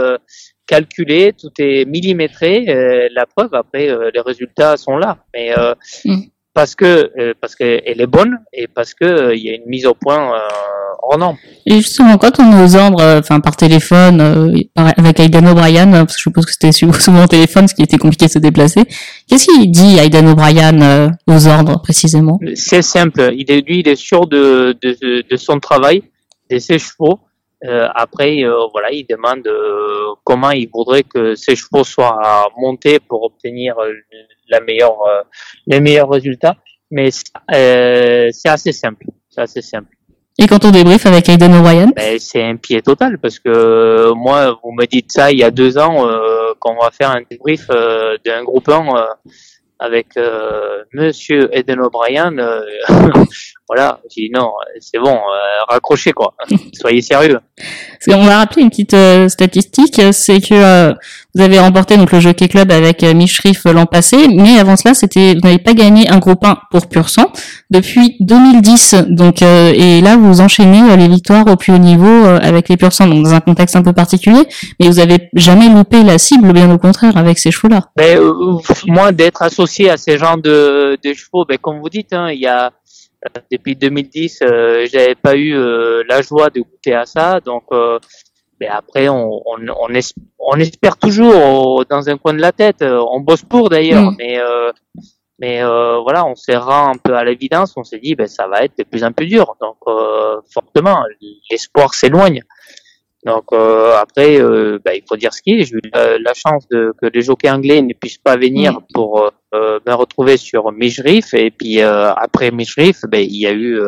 calculé, 0.66 1.32
tout 1.32 1.50
est 1.58 1.84
millimétré. 1.84 2.66
Euh, 2.68 3.08
la 3.12 3.26
preuve, 3.26 3.54
après, 3.54 3.88
euh, 3.88 4.10
les 4.14 4.20
résultats 4.20 4.76
sont 4.76 4.96
là. 4.96 5.18
Mais 5.34 5.56
euh, 5.56 5.74
mm. 6.04 6.22
parce 6.52 6.74
que 6.74 7.32
parce 7.40 7.54
qu'elle 7.54 8.00
est 8.00 8.06
bonne 8.06 8.38
et 8.52 8.66
parce 8.66 8.94
que 8.94 9.34
il 9.34 9.42
y 9.42 9.50
a 9.50 9.54
une 9.54 9.66
mise 9.66 9.86
au 9.86 9.94
point 9.94 10.32
hors 11.02 11.18
norme. 11.18 11.36
Et 11.66 11.76
justement, 11.76 12.16
quand 12.18 12.38
on 12.40 12.52
est 12.52 12.64
aux 12.64 12.76
ordres, 12.76 13.00
euh, 13.00 13.20
enfin 13.20 13.40
par 13.40 13.56
téléphone, 13.56 14.20
euh, 14.20 14.56
avec 14.76 15.20
Aidan 15.20 15.46
O'Brien, 15.46 15.90
parce 15.90 16.14
que 16.14 16.18
je 16.18 16.22
suppose 16.22 16.46
que 16.46 16.52
c'était 16.52 16.72
souvent 16.72 17.24
au 17.24 17.26
téléphone, 17.26 17.68
ce 17.68 17.74
qui 17.74 17.82
était 17.82 17.98
compliqué 17.98 18.26
de 18.26 18.30
se 18.30 18.38
déplacer. 18.38 18.82
Qu'est-ce 19.28 19.46
qu'il 19.46 19.70
dit 19.70 19.98
Aidan 19.98 20.26
O'Brien 20.26 21.10
aux 21.26 21.46
ordres 21.46 21.80
précisément? 21.82 22.38
C'est 22.54 22.82
simple. 22.82 23.32
Il 23.36 23.50
est, 23.50 23.60
lui, 23.60 23.80
il 23.80 23.88
est 23.88 23.96
sûr 23.96 24.26
de, 24.26 24.76
de, 24.82 25.24
de 25.28 25.36
son 25.36 25.58
travail, 25.58 26.02
de 26.50 26.58
ses 26.58 26.78
chevaux. 26.78 27.18
Euh, 27.64 27.88
après, 27.94 28.42
voilà, 28.72 28.90
il 28.92 29.06
demande 29.06 29.48
comment 30.24 30.50
il 30.50 30.68
voudrait 30.72 31.02
que 31.02 31.34
ses 31.34 31.56
chevaux 31.56 31.84
soient 31.84 32.48
montés 32.56 32.98
pour 33.00 33.22
obtenir 33.22 33.76
la 34.48 34.60
meilleure, 34.60 34.98
les 35.66 35.80
meilleurs 35.80 36.10
résultats. 36.10 36.56
Mais 36.90 37.10
c'est 37.10 38.48
assez 38.48 38.72
simple. 38.72 39.06
C'est 39.30 39.40
assez 39.40 39.62
simple. 39.62 39.94
Et 40.36 40.46
quand 40.48 40.64
on 40.64 40.72
débrief 40.72 41.06
avec 41.06 41.28
Aiden 41.28 41.54
O'Brien? 41.54 41.92
Ben, 41.94 42.18
C'est 42.18 42.42
un 42.42 42.56
pied 42.56 42.82
total 42.82 43.18
parce 43.18 43.38
que 43.38 43.48
euh, 43.48 44.14
moi, 44.14 44.58
vous 44.62 44.72
me 44.72 44.84
dites 44.84 45.12
ça 45.12 45.30
il 45.30 45.38
y 45.38 45.44
a 45.44 45.52
deux 45.52 45.78
ans 45.78 46.08
euh, 46.08 46.52
qu'on 46.58 46.74
va 46.74 46.90
faire 46.90 47.10
un 47.10 47.22
débrief 47.30 47.66
euh, 47.70 48.16
d'un 48.24 48.42
groupe 48.42 48.68
1 48.68 48.96
euh, 48.96 49.02
avec 49.78 50.08
Monsieur 50.92 51.48
Eden 51.56 51.80
O'Brien. 51.80 52.32
voilà, 53.68 54.00
j'ai 54.14 54.22
dit 54.26 54.30
non, 54.30 54.52
c'est 54.80 54.98
bon, 54.98 55.18
raccrochez 55.68 56.12
quoi, 56.12 56.34
soyez 56.74 57.02
sérieux. 57.02 57.38
On 58.08 58.24
va 58.24 58.38
rappeler 58.38 58.62
une 58.62 58.70
petite 58.70 58.96
statistique, 59.28 60.00
c'est 60.12 60.40
que 60.40 60.94
vous 61.36 61.42
avez 61.42 61.58
remporté 61.58 61.96
donc 61.96 62.12
le 62.12 62.20
Jockey 62.20 62.46
Club 62.46 62.70
avec 62.70 63.02
euh, 63.02 63.12
Michrif 63.12 63.64
l'an 63.64 63.86
passé, 63.86 64.28
mais 64.28 64.60
avant 64.60 64.76
cela, 64.76 64.94
c'était 64.94 65.34
vous 65.34 65.40
n'avez 65.40 65.58
pas 65.58 65.74
gagné 65.74 66.08
un 66.08 66.20
groupe 66.20 66.44
1 66.44 66.58
pour 66.70 66.88
pur 66.88 67.08
sang 67.08 67.32
depuis 67.70 68.16
2010. 68.20 68.94
Donc 69.08 69.42
euh, 69.42 69.72
et 69.74 70.00
là 70.00 70.16
vous 70.16 70.40
enchaînez 70.40 70.80
euh, 70.92 70.94
les 70.94 71.08
victoires 71.08 71.44
au 71.48 71.56
plus 71.56 71.72
haut 71.72 71.78
niveau 71.78 72.24
avec 72.24 72.68
les 72.68 72.76
pur 72.76 72.92
sang, 72.92 73.08
donc 73.08 73.24
dans 73.24 73.34
un 73.34 73.40
contexte 73.40 73.74
un 73.74 73.82
peu 73.82 73.92
particulier, 73.92 74.44
mais 74.78 74.86
vous 74.86 75.00
avez 75.00 75.28
jamais 75.34 75.68
loupé 75.68 76.04
la 76.04 76.18
cible, 76.18 76.52
bien 76.52 76.72
au 76.72 76.78
contraire 76.78 77.16
avec 77.16 77.40
ces 77.40 77.50
chevaux-là. 77.50 77.88
Ben, 77.96 78.20
moi 78.86 79.10
d'être 79.10 79.42
associé 79.42 79.90
à 79.90 79.96
ces 79.96 80.18
genres 80.18 80.38
de, 80.38 80.96
de 81.02 81.14
chevaux, 81.14 81.44
ben, 81.44 81.58
comme 81.58 81.80
vous 81.80 81.90
dites, 81.90 82.12
hein, 82.12 82.30
il 82.30 82.38
y 82.38 82.46
a 82.46 82.70
depuis 83.50 83.76
2010, 83.76 84.40
euh, 84.42 84.86
j'avais 84.90 85.14
pas 85.14 85.36
eu 85.36 85.54
la 86.08 86.22
joie 86.22 86.50
de 86.50 86.60
goûter 86.60 86.94
à 86.94 87.06
ça, 87.06 87.40
donc 87.40 87.64
mais 88.60 88.68
après, 88.68 89.08
on, 89.08 89.42
on, 89.46 89.58
on, 90.38 90.58
espère 90.58 90.96
toujours 90.96 91.84
dans 91.86 92.08
un 92.08 92.16
coin 92.16 92.34
de 92.34 92.40
la 92.40 92.52
tête. 92.52 92.82
Euh, 92.82 93.04
on 93.10 93.20
bosse 93.20 93.42
pour 93.42 93.68
d'ailleurs, 93.68 94.12
mm. 94.12 94.16
mais 94.18 94.38
euh, 94.38 94.72
mais 95.40 95.62
euh, 95.62 95.98
voilà, 95.98 96.24
on 96.24 96.34
s'est 96.36 96.56
rendu 96.56 96.96
un 96.96 96.98
peu 97.02 97.16
à 97.16 97.24
l'évidence. 97.24 97.74
On 97.76 97.82
s'est 97.82 97.98
dit, 97.98 98.14
ben 98.14 98.28
ça 98.28 98.46
va 98.46 98.64
être 98.64 98.78
de 98.78 98.84
plus 98.84 99.02
en 99.02 99.12
plus 99.12 99.26
dur. 99.26 99.56
Donc 99.60 99.76
fortement, 100.52 101.02
l'espoir 101.50 101.94
s'éloigne. 101.94 102.42
Donc 103.26 103.52
après, 103.52 104.38
ben, 104.38 104.92
il 104.94 105.02
faut 105.08 105.16
dire 105.16 105.34
ce 105.34 105.42
qu'il 105.42 105.60
est. 105.60 105.64
J'ai 105.64 105.76
eu 105.76 105.90
la, 105.92 106.34
chance 106.34 106.68
de 106.68 106.92
que 107.00 107.06
les 107.06 107.22
jockeys 107.22 107.50
anglais 107.50 107.82
ne 107.82 107.94
puissent 107.94 108.18
pas 108.18 108.36
venir 108.36 108.74
mm. 108.74 108.86
pour 108.94 109.30
me 109.86 109.94
retrouver 109.94 110.36
sur 110.36 110.72
Mijrif. 110.72 111.34
Et 111.34 111.50
puis 111.50 111.80
après 111.80 112.50
Mijrif, 112.50 113.02
ben, 113.08 113.20
il 113.20 113.36
y 113.36 113.46
a 113.46 113.52
eu 113.52 113.80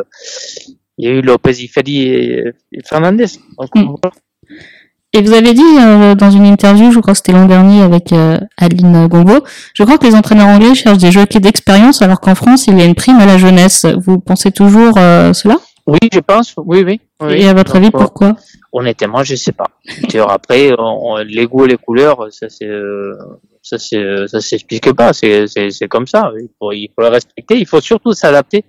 il 0.99 1.04
y 1.04 1.08
a 1.08 1.14
eu 1.14 1.20
Lopez 1.20 1.52
et 1.61 2.52
Fernandez. 2.85 3.26
Donc, 3.58 3.75
mm. 3.75 3.96
Et 5.12 5.23
vous 5.23 5.32
avez 5.32 5.54
dit 5.54 5.62
euh, 5.80 6.14
dans 6.14 6.30
une 6.30 6.44
interview, 6.44 6.90
je 6.90 6.99
crois 6.99 7.14
que 7.14 7.18
c'était 7.18 7.32
l'an 7.32 7.46
dernier 7.46 7.80
avec 7.80 8.12
euh, 8.12 8.38
Adeline 8.58 9.06
Gombo, 9.06 9.44
je 9.73 9.82
crois 9.82 9.96
que 9.96 10.06
les 10.06 10.14
entraîneurs 10.14 10.49
anglais 10.49 10.75
cherchent 10.75 10.99
des 10.99 11.11
jockeys 11.11 11.40
d'expérience 11.40 12.02
alors 12.02 12.20
qu'en 12.20 12.35
France, 12.35 12.66
il 12.66 12.78
y 12.78 12.82
a 12.82 12.85
une 12.85 12.94
prime 12.94 13.18
à 13.18 13.25
la 13.25 13.38
jeunesse. 13.38 13.87
Vous 14.04 14.18
pensez 14.18 14.50
toujours 14.50 14.94
euh, 14.99 15.32
cela? 15.32 15.56
Oui, 15.87 15.99
je 16.12 16.20
pense. 16.20 16.54
Oui, 16.58 16.85
oui. 16.85 17.00
Et 17.30 17.49
à 17.49 17.54
votre 17.54 17.76
avis, 17.76 17.90
pourquoi? 17.90 18.37
Honnêtement, 18.73 19.23
je 19.23 19.37
sais 19.37 19.52
pas. 19.52 19.68
Après, 20.28 20.73
les 21.25 21.46
goûts 21.46 21.64
et 21.64 21.68
les 21.68 21.78
couleurs, 21.78 22.26
ça 22.30 22.49
c'est 22.50 22.68
ça 23.66 23.78
c'est 23.78 24.28
ça 24.28 24.40
s'explique 24.40 24.92
pas. 24.92 25.12
C'est 25.12 25.46
c'est 25.49 25.88
comme 25.88 26.06
ça. 26.06 26.32
Il 26.38 26.49
faut 26.58 26.73
il 26.73 26.88
faut 26.94 27.02
le 27.02 27.08
respecter. 27.08 27.58
Il 27.58 27.66
faut 27.66 27.80
surtout 27.80 28.12
s'adapter. 28.12 28.64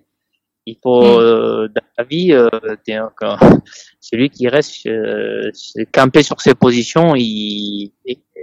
Il 0.67 0.77
faut, 0.83 1.01
mm. 1.01 1.19
euh, 1.21 1.67
dans 1.69 1.87
la 1.97 2.03
vie, 2.03 2.33
euh, 2.33 2.49
celui 4.01 4.29
qui 4.29 4.49
reste 4.49 4.85
euh, 4.85 5.49
campé 5.93 6.23
sur 6.23 6.41
ses 6.41 6.55
positions, 6.55 7.15
il 7.15 7.93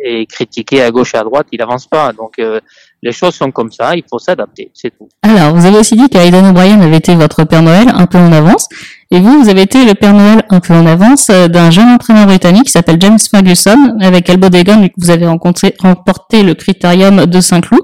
est 0.05 0.27
critiqué 0.27 0.83
à 0.83 0.91
gauche 0.91 1.15
et 1.15 1.19
à 1.19 1.25
droite, 1.25 1.47
il 1.51 1.61
avance 1.63 1.87
pas. 1.87 2.13
Donc 2.13 2.39
euh, 2.39 2.61
les 3.03 3.13
choses 3.13 3.35
sont 3.35 3.51
comme 3.51 3.73
ça, 3.73 3.97
il 3.97 4.05
faut 4.09 4.19
s'adapter, 4.19 4.71
c'est 4.73 4.91
tout. 4.91 5.09
Alors, 5.23 5.55
vous 5.55 5.67
avez 5.67 5.79
aussi 5.79 5.97
dit 5.97 6.09
qu'Aidan 6.09 6.49
O'Brien 6.49 6.81
avait 6.81 6.97
été 6.97 7.15
votre 7.15 7.45
Père 7.45 7.63
Noël 7.63 7.89
un 7.93 8.07
peu 8.07 8.19
en 8.19 8.33
avance, 8.33 8.69
et 9.11 9.21
vous, 9.21 9.43
vous 9.43 9.49
avez 9.51 9.63
été 9.63 9.85
le 9.85 9.95
Père 9.95 10.15
Noël 10.15 10.43
un 10.49 10.61
peu 10.61 10.73
en 10.73 10.87
avance 10.87 11.29
d'un 11.29 11.71
jeune 11.71 11.89
entraîneur 11.89 12.27
britannique 12.27 12.65
qui 12.65 12.71
s'appelle 12.71 12.97
James 13.01 13.19
Ferguson, 13.19 13.99
avec 14.01 14.31
Elbow 14.31 14.49
Dagon, 14.49 14.89
vous 14.97 15.11
avez 15.11 15.27
rencontré, 15.27 15.75
remporté 15.81 16.43
le 16.43 16.55
Critérium 16.55 17.27
de 17.27 17.41
Saint-Cloud. 17.41 17.83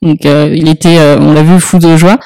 Donc, 0.00 0.24
il 0.24 0.68
était, 0.68 0.98
on 1.20 1.34
l'a 1.34 1.42
vu, 1.42 1.60
fou 1.60 1.78
de 1.78 1.96
joie. 1.98 2.18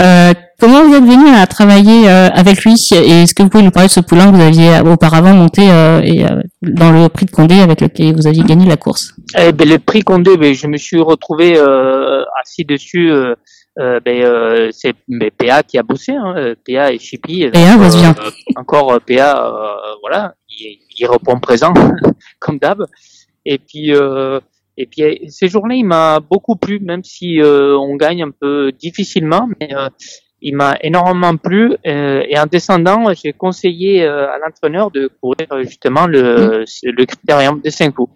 Euh, 0.00 0.32
comment 0.60 0.84
vous 0.84 0.94
êtes 0.94 1.04
venu 1.04 1.28
à 1.30 1.46
travailler 1.46 2.08
euh, 2.08 2.28
avec 2.28 2.64
lui 2.64 2.74
et 2.92 3.22
est-ce 3.22 3.34
que 3.34 3.42
vous 3.42 3.48
pouvez 3.48 3.64
nous 3.64 3.70
parler 3.70 3.88
de 3.88 3.92
ce 3.92 4.00
poulain 4.00 4.30
que 4.30 4.36
vous 4.36 4.42
aviez 4.42 4.80
auparavant 4.80 5.32
monté 5.32 5.70
euh, 5.70 6.00
et, 6.02 6.24
dans 6.62 6.92
le 6.92 7.08
prix 7.08 7.26
de 7.26 7.30
Condé 7.30 7.60
avec 7.60 7.80
lequel 7.80 8.14
vous 8.14 8.26
aviez 8.26 8.42
gagné 8.44 8.66
la 8.66 8.76
course? 8.76 9.14
Eh 9.36 9.52
ben, 9.52 9.68
Le 9.68 9.78
prix 9.78 10.02
Condé, 10.02 10.36
ben, 10.36 10.54
je 10.54 10.66
me 10.66 10.76
suis 10.76 11.00
retrouvé 11.00 11.58
assis 12.40 12.64
dessus. 12.64 13.10
Ben, 13.76 14.70
c'est 14.72 14.94
PA 15.38 15.62
qui 15.62 15.78
a 15.78 15.82
bossé, 15.82 16.12
hein, 16.12 16.54
PA 16.66 16.92
et 16.92 16.98
Chippy. 16.98 17.48
PA, 17.50 17.76
vas 17.76 17.88
bien. 17.88 18.14
encore 18.56 19.00
PA, 19.06 19.52
voilà, 20.02 20.34
il, 20.48 20.78
il 20.98 21.06
répond 21.06 21.40
présent 21.40 21.72
comme 22.38 22.58
d'hab. 22.58 22.84
Et 23.46 23.58
puis 23.58 23.92
et 24.80 24.86
puis 24.86 25.30
ces 25.30 25.48
journées, 25.48 25.76
il 25.76 25.84
m'a 25.84 26.20
beaucoup 26.20 26.56
plu, 26.56 26.80
même 26.80 27.04
si 27.04 27.38
euh, 27.38 27.76
on 27.76 27.96
gagne 27.96 28.22
un 28.22 28.30
peu 28.30 28.72
difficilement, 28.72 29.46
mais 29.60 29.74
euh, 29.74 29.90
il 30.42 30.56
m'a 30.56 30.76
énormément 30.82 31.36
plu. 31.36 31.74
Euh, 31.86 32.22
et 32.28 32.38
en 32.38 32.46
descendant, 32.46 33.12
j'ai 33.14 33.32
conseillé 33.32 34.04
à 34.04 34.38
l'entraîneur 34.38 34.90
de 34.90 35.10
courir 35.20 35.48
justement 35.62 36.06
le, 36.06 36.64
mmh. 36.64 36.90
le 36.90 37.04
critérium 37.04 37.60
de 37.60 37.70
5 37.70 37.94
coups. 37.94 38.12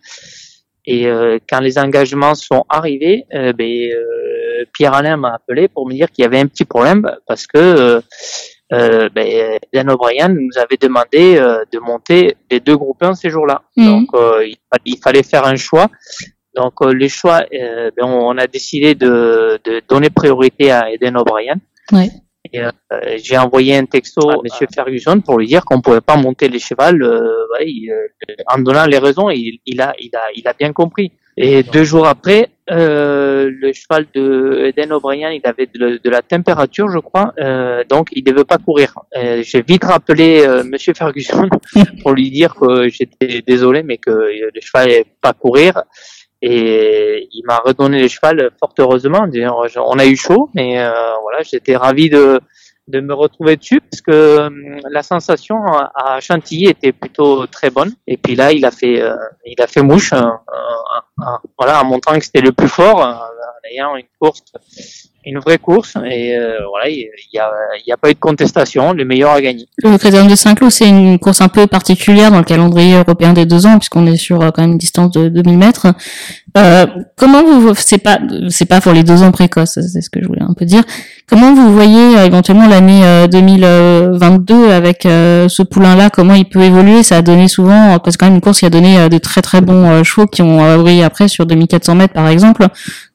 Et 0.87 1.07
quand 1.49 1.61
les 1.61 1.79
engagements 1.79 2.35
sont 2.35 2.65
arrivés, 2.69 3.25
ben, 3.33 3.91
Pierre 4.75 4.93
Alain 4.93 5.17
m'a 5.17 5.35
appelé 5.35 5.67
pour 5.67 5.89
me 5.89 5.95
dire 5.95 6.11
qu'il 6.11 6.25
y 6.25 6.27
avait 6.27 6.41
un 6.41 6.47
petit 6.47 6.67
problème 6.67 7.11
parce 7.27 7.47
que 7.47 8.03
euh, 8.73 9.09
ben, 9.15 9.59
Dan 9.73 9.91
O'Brien 9.91 10.29
nous 10.29 10.59
avait 10.59 10.77
demandé 10.77 11.37
de 11.73 11.79
monter 11.79 12.37
les 12.51 12.61
deux 12.61 12.77
groupes 12.77 13.03
1 13.03 13.15
ces 13.15 13.31
jours-là. 13.31 13.63
Mmh. 13.79 13.87
Donc 13.87 14.09
il, 14.45 14.57
il, 14.85 14.99
fallait 14.99 15.23
faire 15.23 15.47
un 15.47 15.57
choix 15.57 15.89
donc 16.55 16.75
euh, 16.83 16.93
les 16.93 17.09
choix, 17.09 17.45
euh, 17.53 17.91
ben, 17.97 18.07
on 18.07 18.37
a 18.39 18.47
décidé 18.47 18.95
de, 18.95 19.59
de, 19.65 19.83
donner 19.89 20.11
priorité 20.11 20.71
à 20.71 20.91
Eden 20.91 21.17
O'Brien. 21.17 21.57
Euh, 22.55 22.71
j'ai 23.17 23.37
envoyé 23.37 23.77
un 23.77 23.85
texto 23.87 24.31
à 24.31 24.37
Monsieur 24.43 24.69
Ferguson 24.73 25.21
pour 25.21 25.39
lui 25.39 25.47
dire 25.47 25.65
qu'on 25.65 25.81
pouvait 25.81 26.01
pas 26.01 26.17
monter 26.17 26.49
les 26.49 26.61
chevals. 26.61 27.03
Ouais, 27.03 27.67
en 28.47 28.59
donnant 28.59 28.87
les 28.87 28.99
raisons, 28.99 29.31
il, 29.31 29.59
il, 29.67 29.81
a, 29.81 29.95
il, 29.99 30.15
a, 30.15 30.23
il 30.37 30.47
a 30.47 30.53
bien 30.53 30.73
compris. 30.73 31.11
Et 31.37 31.65
deux 31.65 31.83
jours 31.83 32.07
après, 32.07 32.51
euh, 32.71 33.51
le 33.51 33.73
cheval 33.73 34.07
de 34.15 34.67
Eden 34.67 34.93
O'Brien, 34.93 35.31
il 35.31 35.41
avait 35.45 35.67
de, 35.67 36.01
de, 36.03 36.11
la 36.11 36.23
température, 36.23 36.89
je 36.89 36.99
crois, 36.99 37.35
euh, 37.39 37.83
donc 37.89 38.09
il 38.13 38.25
ne 38.25 38.31
devait 38.31 38.45
pas 38.45 38.59
courir. 38.59 38.95
Euh, 39.17 39.43
J'ai 39.43 39.63
vite 39.63 39.85
rappelé 39.85 40.45
euh, 40.47 40.63
Monsieur 40.63 40.95
Ferguson 40.95 41.49
pour 42.03 42.13
lui 42.13 42.31
dire 42.31 42.55
que 42.55 42.89
j'étais 42.89 43.43
désolé, 43.43 43.83
mais 43.83 43.99
que 43.99 44.11
le 44.11 44.61
cheval 44.61 44.89
n'allait 44.89 45.07
pas 45.21 45.33
courir. 45.33 45.83
Et 46.43 47.29
il 47.33 47.43
m'a 47.47 47.59
redonné 47.59 48.01
les 48.01 48.09
chevals 48.09 48.51
fort 48.59 48.75
heureusement. 48.79 49.27
On 49.77 49.99
a 49.99 50.07
eu 50.07 50.17
chaud, 50.17 50.51
mais 50.55 50.79
euh, 50.79 50.93
voilà, 51.23 51.43
j'étais 51.43 51.77
ravi 51.77 52.11
de, 52.11 52.41
de 52.89 53.01
me 53.01 53.15
retrouver 53.15 53.57
dessus 53.57 53.81
parce 53.81 54.03
que 54.03 54.11
euh, 54.11 54.51
la 54.91 55.03
sensation 55.03 55.57
à 55.67 56.21
Chantilly 56.21 56.69
était 56.69 56.93
plutôt 56.93 57.47
très 57.47 57.71
bonne. 57.71 57.93
Et 58.07 58.17
puis 58.17 58.37
là, 58.37 58.53
il 58.53 58.65
a 58.67 58.71
fait, 58.71 59.01
euh, 59.01 59.17
il 59.47 59.61
a 59.63 59.67
fait 59.67 59.83
mouche, 59.83 60.13
voilà, 61.59 61.83
en 61.83 61.85
montrant 61.85 62.19
que 62.19 62.25
c'était 62.25 62.43
le 62.43 62.53
plus 62.53 62.69
fort, 62.69 62.99
en 62.99 63.69
ayant 63.71 63.97
une 63.97 64.07
course 64.21 64.43
une 65.27 65.39
vraie 65.39 65.59
course 65.59 65.97
et 66.05 66.37
euh, 66.37 66.59
voilà, 66.69 66.89
il 66.89 67.09
n'y 67.33 67.39
a, 67.39 67.51
y 67.87 67.93
a 67.93 67.97
pas 67.97 68.11
eu 68.11 68.15
de 68.15 68.19
contestation, 68.19 68.93
le 68.93 69.05
meilleur 69.05 69.31
a 69.31 69.41
gagné. 69.41 69.67
Le 69.83 69.97
Critérium 69.97 70.29
de 70.29 70.35
Saint-Cloud, 70.35 70.71
c'est 70.71 70.89
une 70.89 71.19
course 71.19 71.41
un 71.41 71.49
peu 71.49 71.67
particulière 71.67 72.31
dans 72.31 72.39
le 72.39 72.45
calendrier 72.45 72.95
européen 72.95 73.33
des 73.33 73.47
deux 73.47 73.67
ans, 73.67 73.79
puisqu'on 73.79 74.07
est 74.07 74.17
sur 74.17 74.43
euh, 74.43 74.51
quand 74.51 74.63
même 74.63 74.73
une 74.73 74.79
distance 74.79 75.11
de 75.13 75.29
2000 75.29 75.59
mètres. 75.59 75.87
Euh, 76.57 76.87
comment 77.17 77.43
vous, 77.43 77.75
c'est 77.75 77.99
pas, 77.99 78.19
c'est 78.49 78.67
pas 78.67 78.81
pour 78.81 78.93
les 78.93 79.03
deux 79.03 79.23
ans 79.23 79.33
précoces, 79.33 79.79
c'est 79.81 80.01
ce 80.01 80.11
que 80.11 80.21
je 80.23 80.27
voulais 80.27 80.43
un 80.43 80.55
peu 80.55 80.65
dire. 80.65 80.85
Comment 81.27 81.55
vous 81.55 81.73
voyez 81.73 82.19
euh, 82.19 82.27
éventuellement 82.27 82.69
l'année 82.69 83.01
2022 83.29 84.55
euh, 84.55 84.77
avec 84.77 85.07
euh, 85.07 85.49
ce 85.49 85.63
poulain-là? 85.63 86.11
Comment 86.11 86.35
il 86.35 86.45
peut 86.45 86.61
évoluer? 86.61 87.03
Ça 87.03 87.17
a 87.17 87.23
donné 87.23 87.49
souvent, 87.49 87.99
parce 87.99 88.17
que 88.17 88.21
quand 88.21 88.27
même 88.27 88.35
une 88.35 88.41
course 88.43 88.59
qui 88.61 88.67
a 88.67 88.71
donné 88.71 89.09
de 89.09 89.19
très 89.19 89.41
très 89.41 89.63
bons 89.63 90.05
chevaux 90.05 90.27
qui 90.27 90.43
ont 90.43 90.79
brillé 90.79 91.03
après 91.03 91.29
sur 91.29 91.47
2400 91.47 91.95
mètres 91.95 92.13
par 92.13 92.29
exemple. 92.29 92.67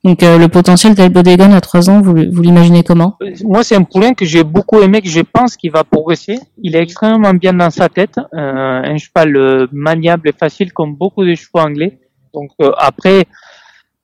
Donc 0.03 0.21
le 0.21 0.47
potentiel 0.47 0.95
d'Albodegon 0.95 1.53
à 1.53 1.61
3 1.61 1.89
ans, 1.91 2.01
vous, 2.01 2.15
vous 2.31 2.41
l'imaginez 2.41 2.83
comment? 2.83 3.17
Moi, 3.43 3.63
c'est 3.63 3.75
un 3.75 3.83
poulain 3.83 4.13
que 4.13 4.25
j'ai 4.25 4.43
beaucoup 4.43 4.81
aimé, 4.81 5.01
que 5.01 5.09
je 5.09 5.21
pense 5.21 5.55
qu'il 5.55 5.71
va 5.71 5.83
progresser. 5.83 6.39
Il 6.63 6.75
est 6.75 6.81
extrêmement 6.81 7.33
bien 7.33 7.53
dans 7.53 7.69
sa 7.69 7.89
tête, 7.89 8.15
un 8.33 8.97
cheval 8.97 9.67
maniable 9.71 10.29
et 10.29 10.33
facile 10.33 10.73
comme 10.73 10.95
beaucoup 10.95 11.23
de 11.23 11.35
chevaux 11.35 11.59
anglais. 11.59 11.99
Donc 12.33 12.49
après, 12.77 13.27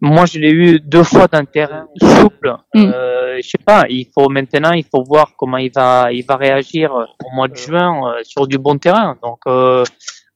moi, 0.05 0.25
je 0.25 0.39
l'ai 0.39 0.51
eu 0.51 0.79
deux 0.79 1.03
fois 1.03 1.27
le 1.31 1.45
terrain 1.45 1.88
souple. 2.00 2.55
Mm. 2.74 2.91
Euh, 2.93 3.38
je 3.41 3.50
sais 3.50 3.63
pas. 3.65 3.85
Il 3.89 4.07
faut 4.13 4.29
maintenant, 4.29 4.71
il 4.71 4.85
faut 4.85 5.03
voir 5.03 5.31
comment 5.38 5.57
il 5.57 5.71
va, 5.74 6.12
il 6.12 6.24
va 6.25 6.35
réagir 6.35 6.91
au 6.93 7.35
mois 7.35 7.47
de 7.47 7.55
juin 7.55 7.91
euh, 8.07 8.19
sur 8.24 8.47
du 8.47 8.57
bon 8.57 8.77
terrain. 8.77 9.17
Donc 9.21 9.39
euh, 9.47 9.83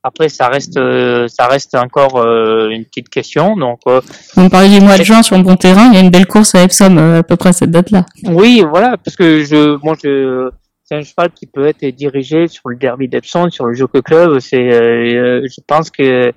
après, 0.03 0.29
ça 0.29 0.47
reste, 0.47 0.77
euh, 0.77 1.27
ça 1.27 1.47
reste 1.47 1.75
encore 1.75 2.17
euh, 2.17 2.69
une 2.69 2.85
petite 2.85 3.09
question. 3.09 3.55
Donc, 3.55 3.81
vous 3.85 4.43
me 4.43 4.49
parlez 4.49 4.69
du 4.69 4.81
mois 4.83 4.97
de 4.97 5.03
juin 5.03 5.21
sur 5.21 5.38
le 5.38 5.43
bon 5.43 5.55
terrain. 5.55 5.89
Il 5.89 5.93
y 5.93 5.97
a 5.97 6.01
une 6.01 6.09
belle 6.09 6.27
course 6.27 6.55
à 6.55 6.63
Epsom 6.63 6.97
à 6.97 7.23
peu 7.23 7.35
près 7.35 7.49
à 7.49 7.53
cette 7.53 7.71
date-là. 7.71 8.05
Oui, 8.25 8.63
voilà, 8.67 8.97
parce 8.97 9.15
que 9.15 9.43
je, 9.43 9.77
moi, 9.83 9.95
je, 10.01 10.49
c'est 10.83 10.95
un 10.95 11.01
cheval 11.03 11.31
qui 11.31 11.45
peut 11.45 11.67
être 11.67 11.85
dirigé 11.95 12.47
sur 12.47 12.69
le 12.69 12.77
derby 12.77 13.07
d'Epsom, 13.07 13.49
sur 13.51 13.65
le 13.65 13.73
Jockey 13.75 14.01
Club. 14.01 14.39
C'est, 14.39 14.71
je 14.71 15.61
pense 15.67 15.91
que 15.91 16.31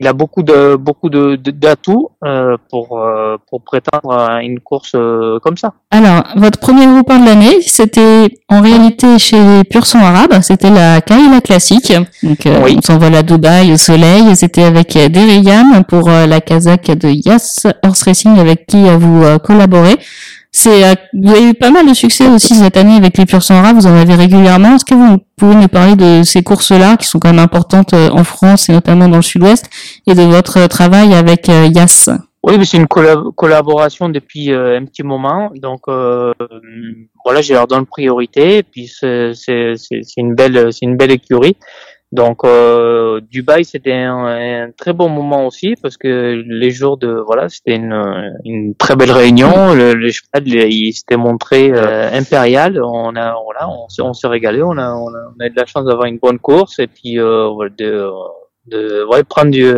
il 0.00 0.06
a 0.06 0.14
beaucoup 0.14 0.42
de 0.42 0.76
beaucoup 0.76 1.10
de 1.10 1.36
d'atouts 1.36 2.10
euh, 2.24 2.56
pour 2.70 2.98
euh, 2.98 3.36
pour 3.50 3.60
prétendre 3.60 4.12
à 4.12 4.42
une 4.42 4.58
course 4.58 4.92
euh, 4.94 5.38
comme 5.40 5.58
ça. 5.58 5.74
Alors, 5.90 6.24
votre 6.36 6.58
premier 6.58 6.86
groupe 6.86 7.10
de 7.10 7.24
l'année, 7.26 7.60
c'était 7.60 8.38
en 8.48 8.62
réalité 8.62 9.18
chez 9.18 9.62
Pur 9.64 9.84
Sang 9.84 9.98
Arabes, 9.98 10.40
c'était 10.40 10.70
la 10.70 11.02
Kaila 11.02 11.42
classique. 11.42 11.92
Donc 12.22 12.46
euh, 12.46 12.66
on 12.76 12.80
s'envole 12.80 13.14
à 13.14 13.22
Dubaï 13.22 13.72
au 13.72 13.76
soleil, 13.76 14.34
c'était 14.36 14.62
avec 14.62 14.94
Derriam 14.94 15.84
pour 15.84 16.08
la 16.08 16.40
Kazakh 16.40 16.90
de 16.96 17.08
Yas 17.08 17.66
Horse 17.84 18.02
Racing 18.04 18.38
avec 18.38 18.66
qui 18.66 18.82
vous 18.96 19.22
collaborez. 19.44 19.98
C'est, 20.52 20.84
euh, 20.84 20.94
vous 21.12 21.30
avez 21.30 21.50
eu 21.50 21.54
pas 21.54 21.70
mal 21.70 21.88
de 21.88 21.94
succès 21.94 22.28
aussi 22.28 22.54
cette 22.56 22.76
année 22.76 22.96
avec 22.96 23.16
les 23.16 23.24
Pur 23.24 23.42
Sang 23.42 23.62
vous 23.72 23.86
en 23.86 23.94
avez 23.94 24.14
régulièrement. 24.14 24.74
Est-ce 24.74 24.84
que 24.84 24.94
vous 24.94 25.18
pouvez 25.36 25.54
nous 25.54 25.68
parler 25.68 25.94
de 25.94 26.24
ces 26.24 26.42
courses-là 26.42 26.96
qui 26.96 27.06
sont 27.06 27.20
quand 27.20 27.30
même 27.30 27.38
importantes 27.38 27.94
euh, 27.94 28.10
en 28.10 28.24
France 28.24 28.68
et 28.68 28.72
notamment 28.72 29.08
dans 29.08 29.16
le 29.16 29.22
Sud-Ouest 29.22 29.70
et 30.08 30.14
de 30.14 30.22
votre 30.22 30.66
travail 30.66 31.14
avec 31.14 31.48
euh, 31.48 31.68
Yas? 31.72 32.10
Oui, 32.42 32.64
c'est 32.66 32.78
une 32.78 32.88
collaboration 32.88 34.08
depuis 34.08 34.50
un 34.50 34.86
petit 34.86 35.02
moment. 35.02 35.50
Donc 35.56 35.82
voilà, 35.86 37.42
je 37.42 37.52
leur 37.52 37.66
donne 37.66 37.84
priorité. 37.84 38.56
Et 38.56 38.62
puis 38.62 38.90
c'est 38.90 39.34
une 40.16 40.34
belle, 40.34 40.72
c'est 40.72 40.86
une 40.86 40.96
belle 40.96 41.10
écurie. 41.10 41.54
Donc 42.12 42.44
euh, 42.44 43.20
Dubaï 43.20 43.64
c'était 43.64 43.92
un, 43.92 44.70
très 44.76 44.92
bon 44.92 45.08
moment 45.08 45.46
aussi 45.46 45.76
parce 45.80 45.96
que 45.96 46.42
les 46.44 46.70
jours 46.72 46.96
de 46.96 47.22
voilà 47.24 47.48
c'était 47.48 47.76
une, 47.76 48.34
une 48.44 48.74
très 48.74 48.96
belle 48.96 49.12
réunion. 49.12 49.74
Le, 49.74 49.94
le 49.94 50.10
cheval 50.10 50.46
il 50.46 50.92
s'était 50.92 51.16
montré 51.16 51.70
euh, 51.70 52.10
impérial. 52.12 52.82
On 52.82 53.14
a 53.14 53.36
voilà 53.44 53.68
on, 53.70 53.86
on 54.02 54.12
s'est 54.12 54.26
régalé. 54.26 54.60
On 54.62 54.76
a, 54.76 54.92
on 54.92 55.08
a, 55.08 55.32
on 55.36 55.40
a 55.40 55.46
eu 55.46 55.50
de 55.50 55.56
la 55.56 55.66
chance 55.66 55.84
d'avoir 55.84 56.06
une 56.06 56.18
bonne 56.18 56.40
course 56.40 56.80
et 56.80 56.88
puis 56.88 57.18
euh, 57.20 57.68
de 57.78 58.10
de 58.66 59.04
ouais, 59.10 59.24
prendre 59.24 59.50
du 59.50 59.74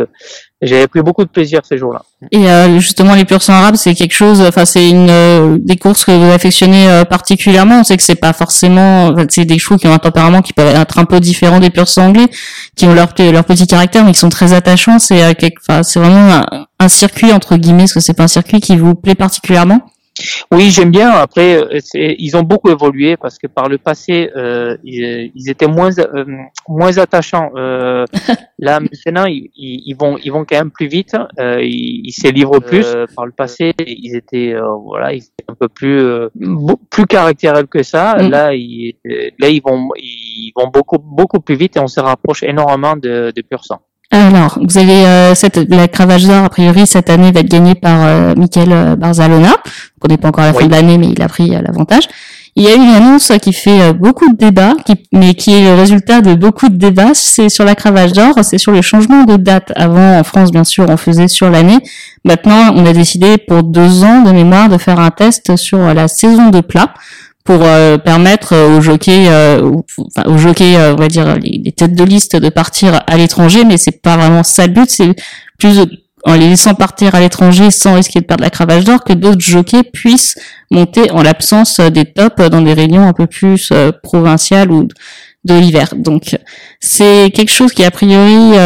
j'avais 0.65 0.87
pris 0.87 1.01
beaucoup 1.01 1.25
de 1.25 1.29
plaisir 1.29 1.61
ces 1.63 1.77
jours-là. 1.77 2.03
Et 2.31 2.49
euh, 2.49 2.79
justement, 2.79 3.15
les 3.15 3.25
purs 3.25 3.41
sang 3.41 3.53
arabes, 3.53 3.75
c'est 3.75 3.93
quelque 3.93 4.13
chose. 4.13 4.41
Enfin, 4.41 4.63
c'est 4.63 4.89
une 4.89 5.09
euh, 5.09 5.57
des 5.59 5.75
courses 5.75 6.05
que 6.05 6.11
vous 6.11 6.31
affectionnez 6.31 6.89
euh, 6.89 7.03
particulièrement. 7.03 7.81
On 7.81 7.83
sait 7.83 7.97
que 7.97 8.03
c'est 8.03 8.15
pas 8.15 8.33
forcément. 8.33 9.13
c'est 9.29 9.45
des 9.45 9.59
chevaux 9.59 9.77
qui 9.77 9.87
ont 9.87 9.93
un 9.93 9.99
tempérament 9.99 10.41
qui 10.41 10.53
peut 10.53 10.61
être 10.61 10.99
un 10.99 11.05
peu 11.05 11.19
différent 11.19 11.59
des 11.59 11.69
purs 11.69 11.89
sang 11.89 12.07
anglais, 12.07 12.27
qui 12.75 12.85
ont 12.85 12.93
leur 12.93 13.13
leur 13.19 13.43
petit 13.43 13.67
caractère, 13.67 14.05
mais 14.05 14.13
qui 14.13 14.19
sont 14.19 14.29
très 14.29 14.53
attachants. 14.53 14.99
C'est 14.99 15.21
enfin, 15.59 15.83
c'est 15.83 15.99
vraiment 15.99 16.43
un, 16.51 16.67
un, 16.79 16.87
circuit 16.87 17.33
entre 17.33 17.57
guillemets, 17.57 17.83
parce 17.83 17.93
que 17.93 17.99
c'est 17.99 18.13
pas 18.13 18.23
un 18.23 18.27
circuit 18.27 18.61
qui 18.61 18.77
vous 18.77 18.95
plaît 18.95 19.15
particulièrement. 19.15 19.81
Oui, 20.51 20.69
j'aime 20.69 20.91
bien. 20.91 21.09
Après, 21.11 21.57
euh, 21.57 21.79
ils 21.95 22.37
ont 22.37 22.43
beaucoup 22.43 22.69
évolué 22.69 23.17
parce 23.17 23.37
que 23.39 23.47
par 23.47 23.67
le 23.67 23.77
passé, 23.77 24.29
euh, 24.35 24.77
ils, 24.83 25.49
étaient 25.49 25.67
moins 25.67 25.97
euh, 25.97 26.25
moins 26.67 26.97
attachants. 26.97 27.51
Euh, 28.63 28.65
là, 28.65 28.79
maintenant, 28.79 29.25
ils, 29.25 29.49
ils, 29.55 29.95
vont 29.99 30.17
ils 30.23 30.31
vont 30.31 30.45
quand 30.45 30.57
même 30.57 30.71
plus 30.71 30.87
vite. 30.87 31.15
Euh, 31.39 31.59
ils, 31.61 32.11
ils 32.23 32.31
livrent 32.31 32.59
plus. 32.59 32.85
par 33.15 33.25
le 33.25 33.31
passé, 33.31 33.73
ils 33.85 34.15
étaient 34.15 34.55
voilà, 34.85 35.13
ils 35.13 35.23
étaient 35.23 35.45
un 35.47 35.55
peu 35.55 35.67
plus 35.67 36.01
plus 36.89 37.05
caractériels 37.05 37.67
que 37.67 37.83
ça. 37.83 38.15
Mm. 38.19 38.29
Là, 38.29 38.53
ils, 38.53 38.95
là, 39.39 39.49
ils 39.49 39.61
vont 39.61 39.89
ils 39.97 40.51
vont 40.55 40.67
beaucoup 40.67 40.97
beaucoup 40.97 41.39
plus 41.39 41.55
vite 41.55 41.77
et 41.77 41.79
on 41.79 41.87
se 41.87 41.99
rapproche 41.99 42.43
énormément 42.43 42.95
de, 42.95 43.31
de 43.35 43.41
pur 43.41 43.63
sang. 43.63 43.81
Alors, 44.13 44.59
vous 44.61 44.77
avez 44.77 45.07
euh, 45.07 45.33
cette, 45.33 45.57
la 45.57 45.87
cravache 45.87 46.25
d'or, 46.25 46.43
a 46.45 46.49
priori, 46.49 46.85
cette 46.85 47.09
année 47.09 47.31
va 47.31 47.39
être 47.39 47.49
gagnée 47.49 47.73
par 47.73 48.05
euh, 48.05 48.35
Michael 48.35 48.71
euh, 48.71 48.95
Barzalona. 48.95 49.55
On 49.55 49.99
connaît 49.99 50.17
pas 50.17 50.27
encore 50.27 50.43
la 50.43 50.53
fin 50.53 50.67
de 50.67 50.71
l'année, 50.71 50.99
mais 50.99 51.07
il 51.07 51.21
a 51.21 51.27
pris 51.27 51.49
l'avantage. 51.49 52.07
Il 52.55 52.63
y 52.63 52.67
a 52.67 52.75
une 52.75 52.89
annonce 52.89 53.31
qui 53.41 53.51
fait 53.51 53.93
beaucoup 53.93 54.31
de 54.31 54.37
débats, 54.37 54.75
mais 55.11 55.33
qui 55.33 55.53
est 55.53 55.63
le 55.63 55.73
résultat 55.73 56.21
de 56.21 56.35
beaucoup 56.35 56.69
de 56.69 56.75
débats. 56.75 57.13
C'est 57.15 57.49
sur 57.49 57.65
la 57.65 57.73
cravache 57.73 58.11
d'or, 58.11 58.35
c'est 58.43 58.59
sur 58.59 58.71
le 58.71 58.83
changement 58.83 59.23
de 59.23 59.37
date. 59.37 59.71
Avant, 59.75 60.19
en 60.19 60.23
France, 60.23 60.51
bien 60.51 60.63
sûr, 60.63 60.85
on 60.87 60.97
faisait 60.97 61.27
sur 61.27 61.49
l'année. 61.49 61.79
Maintenant, 62.25 62.73
on 62.75 62.85
a 62.85 62.93
décidé 62.93 63.39
pour 63.39 63.63
deux 63.63 64.03
ans 64.03 64.21
de 64.21 64.31
mémoire 64.31 64.69
de 64.69 64.77
faire 64.77 64.99
un 64.99 65.09
test 65.09 65.55
sur 65.55 65.79
la 65.79 66.07
saison 66.07 66.51
de 66.51 66.61
plat 66.61 66.93
pour 67.43 67.59
euh, 67.61 67.97
permettre 67.97 68.55
aux 68.55 68.81
jockeys, 68.81 69.27
euh, 69.27 69.71
enfin, 69.89 70.29
aux 70.29 70.37
jockeys, 70.37 70.77
euh, 70.77 70.93
on 70.93 70.95
va 70.95 71.07
dire 71.07 71.35
les, 71.37 71.71
têtes 71.73 71.95
de 71.95 72.03
liste 72.03 72.35
de 72.35 72.49
partir 72.49 73.01
à 73.05 73.17
l'étranger, 73.17 73.65
mais 73.65 73.77
c'est 73.77 74.01
pas 74.01 74.15
vraiment 74.15 74.43
ça 74.43 74.65
le 74.67 74.73
but, 74.73 74.89
c'est 74.89 75.13
plus 75.59 75.81
en 76.25 76.35
les 76.35 76.49
laissant 76.49 76.73
partir 76.73 77.15
à 77.15 77.19
l'étranger 77.19 77.69
sans 77.71 77.95
risquer 77.95 78.21
de 78.21 78.25
perdre 78.25 78.43
la 78.43 78.49
cravache 78.49 78.83
d'or 78.83 79.03
que 79.03 79.13
d'autres 79.13 79.41
jockeys 79.41 79.83
puissent 79.83 80.35
monter 80.71 81.11
en 81.11 81.21
l'absence 81.21 81.79
des 81.79 82.05
tops 82.05 82.49
dans 82.49 82.61
des 82.61 82.73
réunions 82.73 83.07
un 83.07 83.13
peu 83.13 83.27
plus 83.27 83.73
provinciales 84.01 84.71
ou 84.71 84.87
de 85.43 85.53
l'hiver. 85.53 85.93
Donc 85.97 86.37
c'est 86.79 87.29
quelque 87.33 87.51
chose 87.51 87.73
qui 87.73 87.83
a 87.83 87.91
priori 87.91 88.57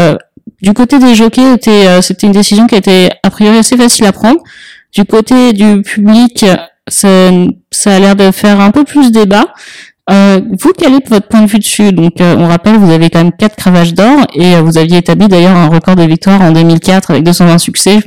du 0.62 0.74
côté 0.74 1.00
des 1.00 1.16
jockeys 1.16 1.54
était 1.54 2.02
c'était 2.04 2.28
une 2.28 2.34
décision 2.34 2.68
qui 2.68 2.76
était 2.76 3.10
a 3.24 3.32
priori 3.32 3.58
assez 3.58 3.76
facile 3.76 4.06
à 4.06 4.12
prendre. 4.12 4.40
Du 4.94 5.04
côté 5.06 5.54
du 5.54 5.82
public, 5.82 6.46
ça, 6.88 7.32
ça 7.72 7.96
a 7.96 8.00
l'air 8.00 8.16
de 8.16 8.32
faire 8.32 8.62
un 8.62 8.72
peu 8.72 8.84
plus 8.84 9.12
débat. 9.12 9.54
Euh, 10.10 10.40
vous, 10.60 10.72
quel 10.72 10.94
est 10.94 11.10
votre 11.10 11.28
point 11.28 11.42
de 11.42 11.48
vue 11.48 11.60
dessus 11.60 11.92
Donc, 11.92 12.22
euh, 12.22 12.36
on 12.38 12.48
rappelle, 12.48 12.78
vous 12.78 12.92
avez 12.92 13.10
quand 13.10 13.24
même 13.24 13.34
quatre 13.34 13.56
cravages 13.58 13.94
d'or 13.94 14.26
et 14.34 14.56
euh, 14.56 14.62
vous 14.62 14.78
aviez 14.78 14.98
établi 15.00 15.28
d'ailleurs 15.28 15.56
un 15.56 15.68
record 15.68 15.96
de 15.96 16.04
victoire 16.04 16.42
en 16.42 16.52
2004 16.52 17.12
avec 17.12 17.24
220 17.24 17.58
succès 17.58 18.00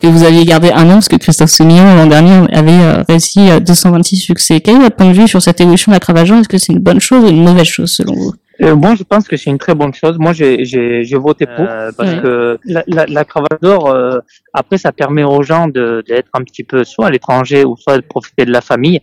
que 0.00 0.06
vous 0.06 0.24
aviez 0.24 0.44
gardé 0.44 0.70
un 0.70 0.88
an 0.90 0.94
parce 0.94 1.08
que 1.08 1.16
Christophe 1.16 1.50
Semillon 1.50 1.96
l'an 1.96 2.06
dernier 2.06 2.46
avait 2.52 2.70
euh, 2.70 3.02
réussi 3.08 3.48
226 3.60 4.16
succès. 4.16 4.60
Quel 4.60 4.76
est 4.76 4.80
votre 4.80 4.96
point 4.96 5.08
de 5.08 5.14
vue 5.14 5.26
sur 5.26 5.42
cette 5.42 5.60
évolution 5.60 5.90
de 5.90 5.96
la 5.96 6.00
cravache 6.00 6.28
d'or? 6.28 6.38
Est-ce 6.38 6.48
que 6.48 6.58
c'est 6.58 6.72
une 6.72 6.80
bonne 6.80 7.00
chose 7.00 7.24
ou 7.24 7.28
une 7.28 7.42
mauvaise 7.42 7.66
chose 7.66 7.92
selon 7.92 8.14
vous? 8.14 8.32
Euh, 8.60 8.74
moi, 8.74 8.94
je 8.96 9.04
pense 9.04 9.28
que 9.28 9.36
c'est 9.36 9.50
une 9.50 9.58
très 9.58 9.74
bonne 9.74 9.94
chose. 9.94 10.18
Moi, 10.18 10.32
j'ai, 10.32 10.64
j'ai, 10.64 11.04
j'ai 11.04 11.16
voté 11.16 11.46
pour 11.46 11.64
euh, 11.68 11.92
parce 11.96 12.14
que 12.14 12.58
la, 12.64 12.82
la, 12.88 13.06
la 13.06 13.24
cravate 13.24 13.62
d'or, 13.62 13.88
euh, 13.88 14.18
après, 14.52 14.78
ça 14.78 14.90
permet 14.90 15.22
aux 15.22 15.42
gens 15.42 15.68
de, 15.68 16.02
d'être 16.06 16.30
un 16.34 16.42
petit 16.42 16.64
peu 16.64 16.82
soit 16.84 17.06
à 17.06 17.10
l'étranger 17.10 17.64
ou 17.64 17.76
soit 17.76 17.96
de 17.96 18.02
profiter 18.02 18.44
de 18.44 18.50
la 18.50 18.60
famille. 18.60 19.00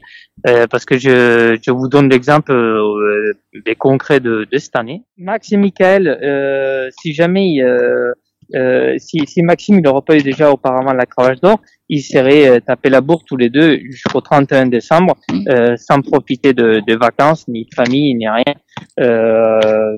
Euh, 0.48 0.68
parce 0.68 0.86
que 0.86 0.98
je, 0.98 1.58
je 1.62 1.72
vous 1.72 1.88
donne 1.88 2.10
l'exemple 2.10 2.54
des 3.66 3.76
concrets 3.76 4.20
de, 4.20 4.46
de 4.52 4.58
cette 4.58 4.76
année. 4.76 5.04
Max 5.18 5.52
et 5.52 5.58
Michael, 5.58 6.92
si 7.02 7.14
jamais 7.14 7.62
euh, 8.54 8.96
si, 9.00 9.20
si 9.26 9.42
Maxime 9.42 9.80
il 9.80 9.82
n'aurait 9.82 10.04
pas 10.06 10.16
eu 10.16 10.22
déjà 10.22 10.52
auparavant 10.52 10.94
la 10.94 11.06
cravache 11.06 11.40
d'or, 11.42 11.60
il 11.90 12.02
serait 12.02 12.48
euh, 12.48 12.60
tapé 12.60 12.90
la 12.90 13.02
bourre 13.02 13.24
tous 13.26 13.38
les 13.38 13.50
deux 13.50 13.80
jusqu'au 13.90 14.22
31 14.22 14.68
décembre, 14.68 15.16
euh, 15.50 15.76
sans 15.78 16.02
profiter 16.02 16.54
de, 16.54 16.82
de, 16.86 16.96
vacances, 16.96 17.48
ni 17.48 17.66
de 17.66 17.74
famille, 17.74 18.14
ni 18.14 18.28
rien. 18.28 18.54
Euh, 19.00 19.98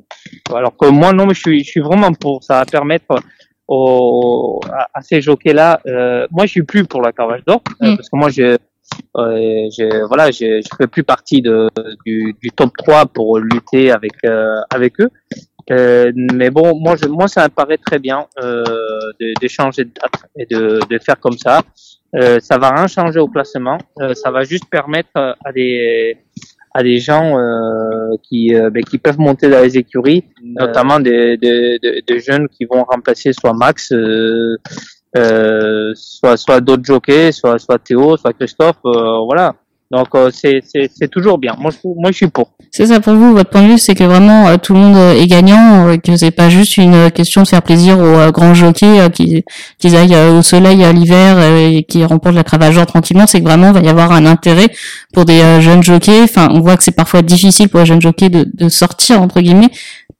alors 0.53 0.75
que 0.77 0.87
moi, 0.87 1.13
non, 1.13 1.25
mais 1.25 1.33
je 1.33 1.39
suis, 1.39 1.63
je 1.63 1.69
suis 1.69 1.81
vraiment 1.81 2.13
pour. 2.13 2.43
Ça 2.43 2.59
va 2.59 2.65
permettre 2.65 3.21
aux, 3.67 4.61
à, 4.93 5.01
ces 5.01 5.21
jockeys-là. 5.21 5.81
Euh, 5.87 6.27
moi, 6.31 6.45
je 6.45 6.51
suis 6.51 6.63
plus 6.63 6.85
pour 6.85 7.01
la 7.01 7.11
cravache 7.11 7.43
d'or, 7.45 7.61
mm. 7.81 7.95
parce 7.95 8.09
que 8.09 8.17
moi, 8.17 8.29
je, 8.29 8.57
je 9.15 10.05
voilà, 10.07 10.31
je, 10.31 10.61
je 10.61 10.75
fais 10.77 10.87
plus 10.87 11.03
partie 11.03 11.41
de, 11.41 11.69
du, 12.05 12.35
du 12.41 12.51
top 12.51 12.75
3 12.77 13.07
pour 13.07 13.39
lutter 13.39 13.91
avec 13.91 14.13
avec 14.69 14.99
eux. 14.99 15.09
Euh, 15.71 16.11
mais 16.15 16.49
bon, 16.49 16.79
moi, 16.79 16.95
je, 16.95 17.07
moi, 17.07 17.27
ça 17.27 17.43
me 17.43 17.49
paraît 17.49 17.77
très 17.77 17.99
bien 17.99 18.25
euh, 18.41 18.63
d'échanger 19.41 19.83
de, 19.83 19.89
de, 19.89 19.93
date 19.95 20.21
et 20.37 20.45
de, 20.45 20.79
de 20.89 20.99
faire 20.99 21.19
comme 21.19 21.37
ça. 21.37 21.61
Euh, 22.15 22.39
ça 22.39 22.57
va 22.57 22.71
rien 22.71 22.87
changer 22.87 23.19
au 23.19 23.27
classement. 23.27 23.77
Euh, 23.99 24.13
ça 24.13 24.31
va 24.31 24.43
juste 24.43 24.65
permettre 24.69 25.09
à 25.15 25.51
des 25.53 26.17
à 26.73 26.83
des 26.83 26.99
gens 26.99 27.37
euh, 27.37 28.15
qui 28.23 28.55
euh, 28.55 28.69
ben, 28.69 28.83
qui 28.83 28.97
peuvent 28.97 29.19
monter 29.19 29.49
dans 29.49 29.61
les 29.61 29.77
écuries, 29.77 30.23
notamment 30.41 30.99
des, 30.99 31.35
des, 31.37 31.79
des, 32.07 32.19
jeunes 32.19 32.47
qui 32.49 32.65
vont 32.65 32.83
remplacer 32.83 33.33
soit 33.33 33.53
Max, 33.53 33.91
soit 35.15 36.37
soit 36.37 36.61
d'autres 36.61 36.85
jockeys, 36.85 37.33
soit 37.33 37.59
soit 37.59 37.79
Théo, 37.79 38.17
soit 38.17 38.33
Christophe. 38.33 38.77
voilà 38.83 39.55
Donc 39.89 40.07
euh, 40.15 40.29
c'est 40.33 40.61
c'est 40.63 41.07
toujours 41.09 41.37
bien. 41.37 41.55
Moi 41.57 41.71
je 41.71 41.77
moi 41.83 42.11
je 42.11 42.17
suis 42.17 42.27
pour. 42.27 42.51
C'est 42.71 42.87
ça 42.87 42.99
pour 42.99 43.13
vous 43.13 43.33
votre 43.33 43.49
point 43.49 43.61
de 43.61 43.67
vue, 43.67 43.77
c'est 43.77 43.95
que 43.95 44.03
vraiment 44.03 44.47
euh, 44.47 44.57
tout 44.57 44.73
le 44.73 44.79
monde 44.81 44.97
est 45.15 45.27
gagnant, 45.27 45.87
euh, 45.87 45.97
que 45.97 46.17
c'est 46.17 46.31
pas 46.31 46.49
juste 46.49 46.75
une 46.75 47.09
question 47.11 47.43
de 47.43 47.47
faire 47.47 47.61
plaisir 47.61 47.97
aux 47.97 48.31
grands 48.31 48.53
jockeys 48.53 49.09
qui 49.13 49.45
qui 49.77 49.95
aillent 49.95 50.15
au 50.37 50.41
soleil 50.41 50.83
à 50.83 50.91
l'hiver 50.91 51.39
et 51.41 51.83
qui 51.83 52.03
remportent 52.03 52.35
la 52.35 52.43
Travageur 52.43 52.85
tranquillement, 52.85 53.27
c'est 53.27 53.39
que 53.39 53.45
vraiment 53.45 53.67
il 53.69 53.73
va 53.75 53.79
y 53.79 53.87
avoir 53.89 54.11
un 54.11 54.25
intérêt 54.25 54.67
pour 55.13 55.23
des 55.23 55.61
jeunes 55.61 55.83
jockeys. 55.83 56.23
Enfin, 56.23 56.49
on 56.51 56.59
voit 56.59 56.75
que 56.75 56.83
c'est 56.83 56.91
parfois 56.91 57.21
difficile 57.21 57.69
pour 57.69 57.79
les 57.79 57.85
jeunes 57.85 58.01
jockeys 58.01 58.29
de, 58.29 58.45
de 58.53 58.69
sortir 58.69 59.21
entre 59.21 59.39
guillemets. 59.39 59.69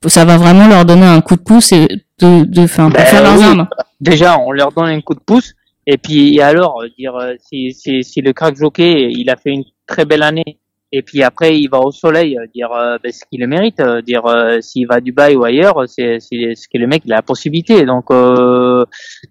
Ça 0.06 0.23
va 0.23 0.38
vraiment 0.38 0.67
leur 0.67 0.86
donner 0.86 1.06
un 1.06 1.19
coup 1.19 1.36
de 1.36 1.41
pouce 1.41 1.73
et 1.73 1.88
de 2.21 2.45
de, 2.45 2.63
enfin, 2.63 2.89
pour 2.89 2.99
ben 2.99 3.06
faire 3.06 3.23
leurs 3.23 3.41
armes. 3.41 3.67
Déjà, 3.99 4.39
on 4.39 4.51
leur 4.51 4.71
donne 4.71 4.89
un 4.89 5.01
coup 5.01 5.13
de 5.13 5.19
pouce 5.19 5.53
et 5.89 5.97
puis 5.97 6.39
alors, 6.41 6.82
euh, 6.82 6.89
dire 7.00 7.15
euh, 7.15 7.36
si, 7.39 7.71
si, 7.71 8.04
si 8.04 8.19
le 8.19 8.34
crack 8.34 8.58
jockey, 8.58 9.10
il 9.10 9.30
a 9.30 9.38
fait 9.38 9.52
une 9.52 9.63
très 9.88 10.04
belle 10.04 10.21
année, 10.21 10.60
et 10.91 11.02
puis 11.02 11.23
après 11.23 11.58
il 11.58 11.69
va 11.69 11.80
au 11.80 11.91
soleil, 11.91 12.38
euh, 12.38 12.45
dire 12.54 12.69
ben, 13.02 13.10
ce 13.10 13.21
qu'il 13.32 13.39
le 13.39 13.47
mérite, 13.47 13.82
dire 14.06 14.23
s'il 14.60 14.86
va 14.86 14.95
à 14.95 15.00
Dubaï 15.00 15.38
ou 15.38 15.45
ailleurs, 15.45 15.84
c'est 15.88 16.17
c'est 16.19 16.56
ce 16.56 16.67
que 16.67 16.78
le 16.78 16.88
mec 16.88 17.04
il 17.06 17.13
a 17.13 17.15
la 17.15 17.21
possibilité. 17.21 17.86
Donc 17.86 18.12
euh, 18.12 18.84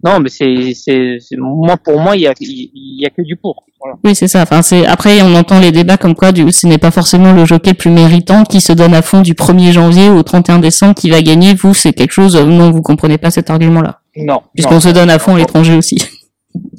non, 0.03 0.19
mais 0.19 0.31
c'est 0.31 0.73
c'est 0.75 1.19
moi 1.37 1.77
pour 1.77 2.01
moi 2.01 2.17
il 2.17 2.23
y 2.23 2.27
a 2.27 2.33
il 2.41 3.03
y 3.03 3.05
a 3.05 3.11
que 3.11 3.21
du 3.21 3.37
pour. 3.37 3.63
Oui, 4.03 4.15
c'est 4.15 4.27
ça. 4.27 4.41
Enfin, 4.41 4.63
c'est 4.63 4.87
après 4.87 5.21
on 5.21 5.35
entend 5.35 5.61
les 5.61 5.73
débats 5.73 5.99
comme 5.99 6.15
quoi 6.15 6.33
du, 6.33 6.51
ce 6.53 6.67
n'est 6.67 6.79
pas 6.79 6.91
forcément 6.91 7.35
le 7.35 7.45
jockey 7.45 7.73
le 7.73 7.77
plus 7.77 7.91
méritant 7.91 8.45
qui 8.45 8.63
se 8.63 8.73
donne 8.73 8.95
à 8.95 9.03
fond 9.03 9.21
du 9.21 9.35
1er 9.35 9.73
janvier 9.73 10.09
au 10.09 10.23
31 10.23 10.61
décembre 10.61 10.95
qui 10.95 11.11
va 11.11 11.21
gagner. 11.21 11.53
Vous, 11.53 11.75
c'est 11.75 11.93
quelque 11.93 12.13
chose 12.13 12.35
non, 12.35 12.71
vous 12.71 12.81
comprenez 12.81 13.19
pas 13.19 13.31
cet 13.31 13.51
argument-là. 13.51 14.01
Non. 14.17 14.41
Puisqu'on 14.55 14.81
se 14.81 14.89
donne 14.89 15.11
à 15.11 15.19
fond 15.19 15.35
à 15.35 15.39
l'étranger 15.39 15.77
aussi. 15.77 15.99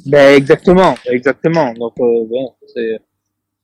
Ben 0.06 0.36
exactement, 0.36 0.94
exactement. 1.06 1.72
Donc 1.74 1.94
euh, 2.00 2.24
bon, 2.26 2.54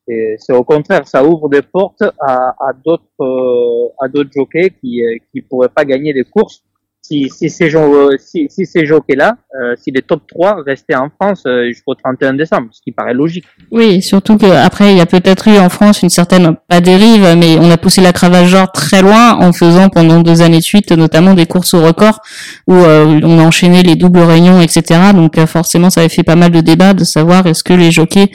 c'est 0.09 0.53
au 0.53 0.65
contraire, 0.65 1.07
ça 1.07 1.25
ouvre 1.25 1.49
des 1.49 1.63
portes 1.63 2.03
à, 2.21 2.55
à 2.59 2.73
d'autres 2.73 3.05
euh, 3.21 3.89
à 4.01 4.09
d'autres 4.09 4.31
jockeys 4.35 4.71
qui 4.71 5.03
euh, 5.05 5.17
qui 5.33 5.43
pourraient 5.43 5.69
pas 5.69 5.85
gagner 5.85 6.13
des 6.13 6.25
courses 6.25 6.64
si, 7.07 7.29
si 7.29 7.51
ces, 7.51 7.75
euh, 7.77 8.17
si, 8.19 8.47
si 8.49 8.65
ces 8.65 8.87
jockeys-là, 8.87 9.37
euh, 9.61 9.75
si 9.77 9.91
les 9.91 10.01
top 10.01 10.23
3 10.27 10.63
restaient 10.65 10.95
en 10.95 11.11
France 11.11 11.43
euh, 11.47 11.67
jusqu'au 11.67 11.95
31 11.95 12.33
décembre, 12.33 12.69
ce 12.73 12.81
qui 12.81 12.93
paraît 12.93 13.13
logique. 13.13 13.45
Oui, 13.71 14.01
surtout 14.01 14.39
qu'après, 14.39 14.93
il 14.93 14.97
y 14.97 15.03
a 15.03 15.07
peut-être 15.07 15.49
eu 15.49 15.59
en 15.59 15.69
France 15.69 16.03
une 16.03 16.09
certaine, 16.09 16.57
pas 16.67 16.81
dérive, 16.81 17.35
mais 17.37 17.59
on 17.59 17.71
a 17.71 17.77
poussé 17.77 18.01
la 18.01 18.15
cravache 18.15 18.49
genre 18.49 18.73
très 18.73 19.03
loin 19.03 19.35
en 19.35 19.53
faisant 19.53 19.91
pendant 19.91 20.21
deux 20.21 20.41
années 20.41 20.61
de 20.61 20.63
suite, 20.63 20.93
notamment 20.93 21.35
des 21.35 21.45
courses 21.45 21.75
au 21.75 21.85
record, 21.85 22.21
où 22.69 22.75
euh, 22.75 23.21
on 23.23 23.39
a 23.39 23.43
enchaîné 23.43 23.83
les 23.83 23.97
doubles 23.97 24.21
réunions, 24.21 24.63
etc. 24.63 25.13
Donc 25.15 25.39
forcément, 25.45 25.91
ça 25.91 26.01
avait 26.01 26.09
fait 26.09 26.23
pas 26.23 26.37
mal 26.37 26.53
de 26.53 26.63
débats 26.63 26.95
de 26.95 27.05
savoir 27.05 27.47
est-ce 27.47 27.63
que 27.63 27.75
les 27.75 27.91
jockeys 27.91 28.31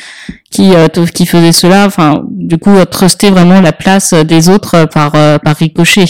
qui, 0.52 0.74
qui 1.16 1.26
faisaient 1.26 1.52
cela, 1.52 1.88
enfin, 1.88 2.24
du 2.30 2.60
coup, 2.60 2.76
trustaient 2.86 3.32
vraiment 3.32 3.62
la 3.62 3.74
place 3.74 4.14
des 4.14 4.50
autres 4.50 4.86
par, 4.86 5.14
par 5.40 5.56
ricochet. 5.56 6.06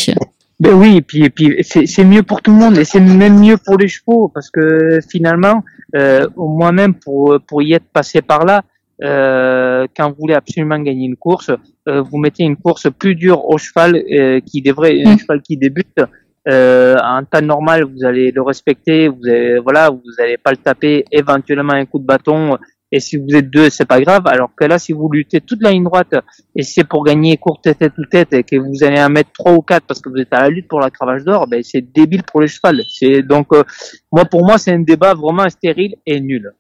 Ben 0.60 0.74
oui, 0.74 0.98
et 0.98 1.02
puis, 1.02 1.24
et 1.24 1.30
puis 1.30 1.64
c'est 1.64 2.04
mieux 2.04 2.24
pour 2.24 2.42
tout 2.42 2.52
le 2.52 2.58
monde 2.58 2.78
et 2.78 2.84
c'est 2.84 3.00
même 3.00 3.40
mieux 3.40 3.58
pour 3.58 3.78
les 3.78 3.88
chevaux 3.88 4.28
parce 4.28 4.50
que 4.50 5.00
finalement, 5.10 5.64
euh, 5.96 6.28
moi-même 6.36 6.96
pour 6.96 7.40
pour 7.48 7.62
y 7.62 7.74
être 7.74 7.88
passé 7.94 8.22
par 8.22 8.44
là, 8.44 8.64
euh, 9.02 9.88
quand 9.96 10.10
vous 10.10 10.18
voulez 10.20 10.34
absolument 10.34 10.80
gagner 10.80 11.06
une 11.06 11.16
course, 11.16 11.52
euh, 11.88 12.02
vous 12.02 12.18
mettez 12.18 12.44
une 12.44 12.58
course 12.58 12.88
plus 12.92 13.16
dure 13.16 13.46
au 13.46 13.58
cheval 13.58 13.96
euh, 13.96 14.40
qui 14.42 14.62
devrait, 14.62 15.02
un 15.06 15.16
mmh. 15.16 15.20
cheval 15.20 15.42
qui 15.42 15.58
débute. 15.58 16.00
Euh, 16.48 16.96
en 17.04 17.24
temps 17.24 17.42
normal, 17.42 17.84
vous 17.84 18.06
allez 18.06 18.32
le 18.32 18.42
respecter, 18.42 19.08
vous 19.08 19.22
allez, 19.28 19.60
voilà, 19.60 19.90
vous 19.90 20.14
allez 20.20 20.38
pas 20.38 20.52
le 20.52 20.58
taper, 20.58 21.06
éventuellement 21.12 21.74
un 21.74 21.86
coup 21.86 22.00
de 22.00 22.06
bâton, 22.06 22.58
et 22.92 23.00
si 23.00 23.18
vous 23.18 23.36
êtes 23.36 23.50
deux, 23.50 23.70
c'est 23.70 23.86
pas 23.86 24.02
grave. 24.02 24.26
Alors 24.26 24.50
que 24.56 24.66
là, 24.66 24.80
si 24.80 24.94
vous 24.94 25.10
luttez 25.10 25.42
toute 25.42 25.62
la 25.62 25.72
ligne 25.72 25.84
droite 25.84 26.16
et 26.56 26.64
c'est 26.64 26.84
pour 26.84 27.04
gagner 27.04 27.38
courte 27.38 27.64
tête 27.78 27.94
ou 27.98 28.06
tête 28.06 28.34
et 28.34 28.44
que 28.44 28.56
vous 28.56 28.84
allez 28.84 29.00
en 29.02 29.10
mettre 29.10 29.32
trois 29.32 29.54
ou 29.54 29.62
quatre 29.62 29.86
parce 29.86 30.02
que 30.02 30.10
vous 30.10 30.18
êtes 30.18 30.34
à 30.34 30.42
la 30.42 30.50
lutte 30.50 30.68
pour 30.68 30.80
la 30.80 30.90
cravache 30.90 31.24
d'or, 31.24 31.48
ben 31.48 31.62
c'est 31.64 31.82
débile 31.82 32.24
pour 32.24 32.42
les 32.42 32.48
cheval. 32.48 32.84
C'est 32.90 33.22
donc 33.22 33.48
euh, 33.54 33.64
moi 34.12 34.26
pour 34.26 34.46
moi 34.46 34.58
c'est 34.58 34.72
un 34.72 34.80
débat 34.80 35.14
vraiment 35.14 35.48
stérile 35.50 35.96
et 36.06 36.20
nul. 36.20 36.52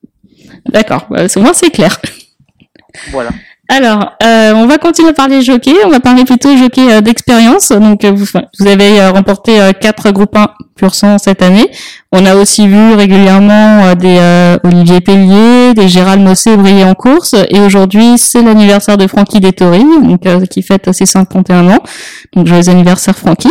D'accord, 0.65 1.07
bah, 1.09 1.25
moi 1.37 1.53
c'est 1.53 1.71
clair. 1.71 1.99
Voilà. 3.11 3.31
Alors, 3.71 4.13
euh, 4.23 4.53
on 4.55 4.65
va 4.65 4.79
continuer 4.79 5.09
à 5.09 5.13
parler 5.13 5.43
jockey. 5.43 5.73
On 5.85 5.89
va 5.89 5.99
parler 5.99 6.25
plutôt 6.25 6.57
jockey 6.57 6.91
euh, 6.91 7.01
d'expérience. 7.01 7.69
Donc, 7.69 8.03
euh, 8.03 8.11
vous, 8.11 8.67
avez 8.67 9.07
remporté 9.09 9.59
quatre 9.79 10.09
groupes 10.09 10.35
1 10.35 10.47
pur 10.75 10.95
sang 10.95 11.19
cette 11.19 11.43
année. 11.43 11.69
On 12.11 12.25
a 12.25 12.35
aussi 12.35 12.67
vu 12.67 12.93
régulièrement 12.93 13.93
des 13.93 14.19
Olivier 14.63 15.01
Pellier, 15.01 15.75
des 15.75 15.87
Gérald 15.87 16.21
Mossé 16.21 16.57
briller 16.57 16.83
en 16.83 16.95
course. 16.95 17.35
Et 17.49 17.59
aujourd'hui, 17.59 18.17
c'est 18.17 18.41
l'anniversaire 18.41 18.97
de 18.97 19.05
Francky 19.05 19.39
Dettori, 19.39 19.83
donc 20.03 20.21
qui 20.49 20.63
fête 20.63 20.91
ses 20.91 21.05
51 21.05 21.69
ans. 21.69 21.83
Donc, 22.35 22.47
joyeux 22.47 22.69
anniversaire 22.69 23.15
Francky. 23.15 23.49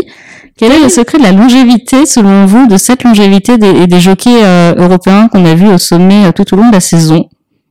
Quel 0.59 0.73
est 0.73 0.83
le 0.83 0.89
secret 0.89 1.19
de 1.19 1.23
la 1.23 1.33
longévité, 1.33 2.07
selon 2.07 2.45
vous, 2.47 2.67
de 2.67 2.77
cette 2.77 3.05
longévité 3.05 3.57
des, 3.59 3.87
des 3.87 4.01
jockeys 4.01 4.43
européens 4.77 5.29
qu'on 5.29 5.45
a 5.45 5.55
vus 5.55 5.69
au 5.69 5.79
sommet 5.79 6.33
tout 6.33 6.53
au 6.55 6.57
long 6.57 6.69
de 6.69 6.75
la 6.75 6.81
saison? 6.81 7.29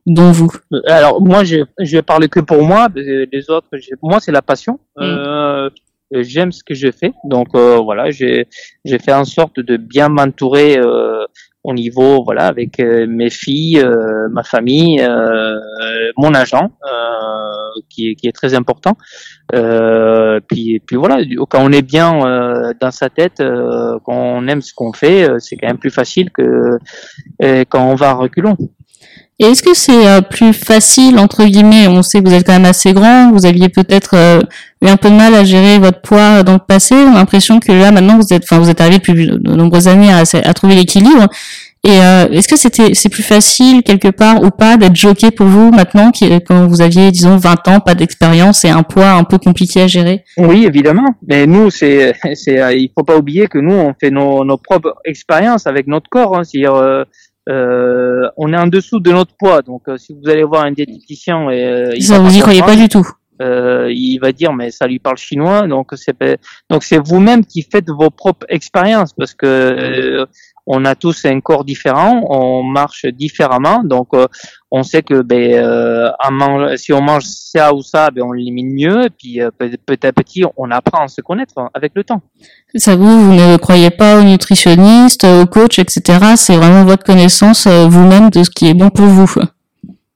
Dont 0.08 0.32
vous 0.32 0.50
euh, 0.72 0.80
Alors 0.86 1.20
moi, 1.20 1.44
je, 1.44 1.58
je 1.78 1.96
vais 1.96 2.02
parler 2.02 2.28
que 2.28 2.40
pour 2.40 2.62
moi. 2.62 2.88
Les 2.94 3.50
autres, 3.50 3.68
moi, 4.02 4.18
c'est 4.20 4.32
la 4.32 4.42
passion. 4.42 4.80
Mm. 4.96 5.02
Euh, 5.02 5.70
J'aime 6.10 6.52
ce 6.52 6.64
que 6.64 6.74
je 6.74 6.90
fais, 6.90 7.12
donc 7.24 7.48
euh, 7.54 7.76
voilà, 7.76 8.10
j'ai 8.10 8.48
j'ai 8.82 8.98
fait 8.98 9.12
en 9.12 9.26
sorte 9.26 9.60
de 9.60 9.76
bien 9.76 10.08
m'entourer 10.08 10.78
euh, 10.78 11.26
au 11.64 11.74
niveau, 11.74 12.24
voilà, 12.24 12.46
avec 12.46 12.80
euh, 12.80 13.06
mes 13.06 13.28
filles, 13.28 13.80
euh, 13.80 14.26
ma 14.30 14.42
famille, 14.42 15.06
mon 16.16 16.32
agent, 16.32 16.70
qui 17.90 18.08
est 18.08 18.14
qui 18.14 18.26
est 18.26 18.32
très 18.32 18.54
important. 18.54 18.96
puis 19.52 20.80
puis 20.80 20.96
voilà, 20.96 21.18
quand 21.50 21.62
on 21.62 21.72
est 21.72 21.82
bien 21.82 22.74
dans 22.80 22.90
sa 22.90 23.10
tête, 23.10 23.42
quand 24.04 24.16
on 24.38 24.48
aime 24.48 24.62
ce 24.62 24.72
qu'on 24.72 24.94
fait, 24.94 25.28
c'est 25.40 25.56
quand 25.56 25.66
même 25.66 25.78
plus 25.78 25.90
facile 25.90 26.30
que 26.30 26.78
quand 27.68 27.86
on 27.86 27.96
va 27.96 28.10
à 28.10 28.14
reculons. 28.14 28.56
Et 29.40 29.44
est-ce 29.44 29.62
que 29.62 29.72
c'est 29.72 30.06
euh, 30.08 30.20
plus 30.20 30.52
facile, 30.52 31.18
entre 31.18 31.44
guillemets, 31.44 31.86
on 31.86 32.02
sait 32.02 32.20
que 32.20 32.28
vous 32.28 32.34
êtes 32.34 32.44
quand 32.44 32.54
même 32.54 32.64
assez 32.64 32.92
grand, 32.92 33.30
vous 33.30 33.46
aviez 33.46 33.68
peut-être 33.68 34.14
euh, 34.14 34.40
eu 34.82 34.88
un 34.88 34.96
peu 34.96 35.10
de 35.10 35.14
mal 35.14 35.32
à 35.34 35.44
gérer 35.44 35.78
votre 35.78 36.00
poids 36.00 36.42
dans 36.42 36.54
le 36.54 36.58
passé, 36.58 36.96
on 36.96 37.12
a 37.12 37.18
l'impression 37.18 37.60
que 37.60 37.70
là 37.70 37.92
maintenant 37.92 38.18
vous 38.18 38.34
êtes, 38.34 38.42
enfin 38.42 38.58
vous 38.58 38.68
êtes 38.68 38.80
arrivé 38.80 38.98
depuis 38.98 39.14
de 39.14 39.54
nombreuses 39.54 39.86
années 39.86 40.12
à, 40.12 40.54
trouver 40.54 40.74
l'équilibre. 40.74 41.28
Et 41.84 42.00
euh, 42.02 42.26
est-ce 42.32 42.48
que 42.48 42.56
c'était 42.56 42.94
c'est 42.94 43.08
plus 43.08 43.22
facile 43.22 43.84
quelque 43.84 44.08
part 44.08 44.42
ou 44.42 44.50
pas 44.50 44.76
d'être 44.76 44.96
jockey 44.96 45.30
pour 45.30 45.46
vous 45.46 45.70
maintenant 45.70 46.10
quand 46.44 46.66
vous 46.66 46.80
aviez 46.80 47.12
disons 47.12 47.36
20 47.36 47.68
ans, 47.68 47.78
pas 47.78 47.94
d'expérience 47.94 48.64
et 48.64 48.70
un 48.70 48.82
poids 48.82 49.12
un 49.12 49.22
peu 49.22 49.38
compliqué 49.38 49.82
à 49.82 49.86
gérer? 49.86 50.24
Oui, 50.36 50.64
évidemment. 50.66 51.14
Mais 51.28 51.46
nous 51.46 51.70
c'est 51.70 52.14
c'est 52.34 52.76
il 52.76 52.90
faut 52.98 53.04
pas 53.04 53.16
oublier 53.16 53.46
que 53.46 53.58
nous 53.58 53.74
on 53.74 53.94
fait 53.98 54.10
nos, 54.10 54.44
nos 54.44 54.56
propres 54.56 54.96
expériences 55.04 55.68
avec 55.68 55.86
notre 55.86 56.10
corps. 56.10 56.36
Hein, 56.36 56.42
c'est-à-dire 56.42 57.04
euh, 57.48 58.28
on 58.36 58.52
est 58.52 58.56
en 58.56 58.66
dessous 58.66 59.00
de 59.00 59.10
notre 59.10 59.34
poids. 59.34 59.62
Donc, 59.62 59.82
euh, 59.88 59.96
si 59.96 60.14
vous 60.14 60.28
allez 60.28 60.44
voir 60.44 60.64
un 60.64 60.72
diététicien, 60.72 61.50
et, 61.50 61.64
euh, 61.64 61.92
il 61.94 62.04
ça 62.04 62.18
vous 62.18 62.36
y 62.36 62.40
croyez 62.40 62.62
pas 62.62 62.76
du 62.76 62.88
tout. 62.88 63.06
il 63.40 64.18
va 64.18 64.32
dire 64.32 64.52
mais 64.52 64.70
ça 64.70 64.86
lui 64.86 64.98
parle 64.98 65.16
chinois. 65.16 65.66
Donc 65.66 65.92
c'est 65.94 66.16
donc 66.68 66.82
c'est 66.82 66.98
vous-même 66.98 67.44
qui 67.44 67.62
faites 67.62 67.88
vos 67.88 68.10
propres 68.10 68.46
expériences 68.48 69.12
parce 69.12 69.34
que 69.34 70.26
on 70.68 70.84
a 70.84 70.94
tous 70.94 71.24
un 71.24 71.40
corps 71.40 71.64
différent, 71.64 72.22
on 72.28 72.62
marche 72.62 73.06
différemment, 73.06 73.82
donc 73.82 74.08
euh, 74.12 74.26
on 74.70 74.82
sait 74.82 75.02
que 75.02 75.22
ben, 75.22 75.54
euh, 75.54 76.76
si 76.76 76.92
on 76.92 77.00
mange 77.00 77.24
ça 77.24 77.74
ou 77.74 77.82
ça, 77.82 78.10
ben, 78.10 78.22
on 78.22 78.32
l'élimine 78.32 78.74
mieux, 78.74 79.06
et 79.06 79.10
puis 79.10 79.40
euh, 79.40 79.50
petit 79.50 80.06
à 80.06 80.12
petit, 80.12 80.44
on 80.58 80.70
apprend 80.70 81.04
à 81.04 81.08
se 81.08 81.22
connaître 81.22 81.54
avec 81.72 81.92
le 81.94 82.04
temps. 82.04 82.20
Ça 82.74 82.96
vous, 82.96 83.20
vous 83.20 83.32
ne 83.32 83.56
croyez 83.56 83.90
pas 83.90 84.20
aux 84.20 84.24
nutritionnistes, 84.24 85.24
aux 85.24 85.46
coachs, 85.46 85.78
etc. 85.78 86.34
C'est 86.36 86.56
vraiment 86.56 86.84
votre 86.84 87.02
connaissance 87.02 87.66
vous-même 87.66 88.28
de 88.28 88.42
ce 88.42 88.50
qui 88.50 88.68
est 88.68 88.74
bon 88.74 88.90
pour 88.90 89.06
vous. 89.06 89.34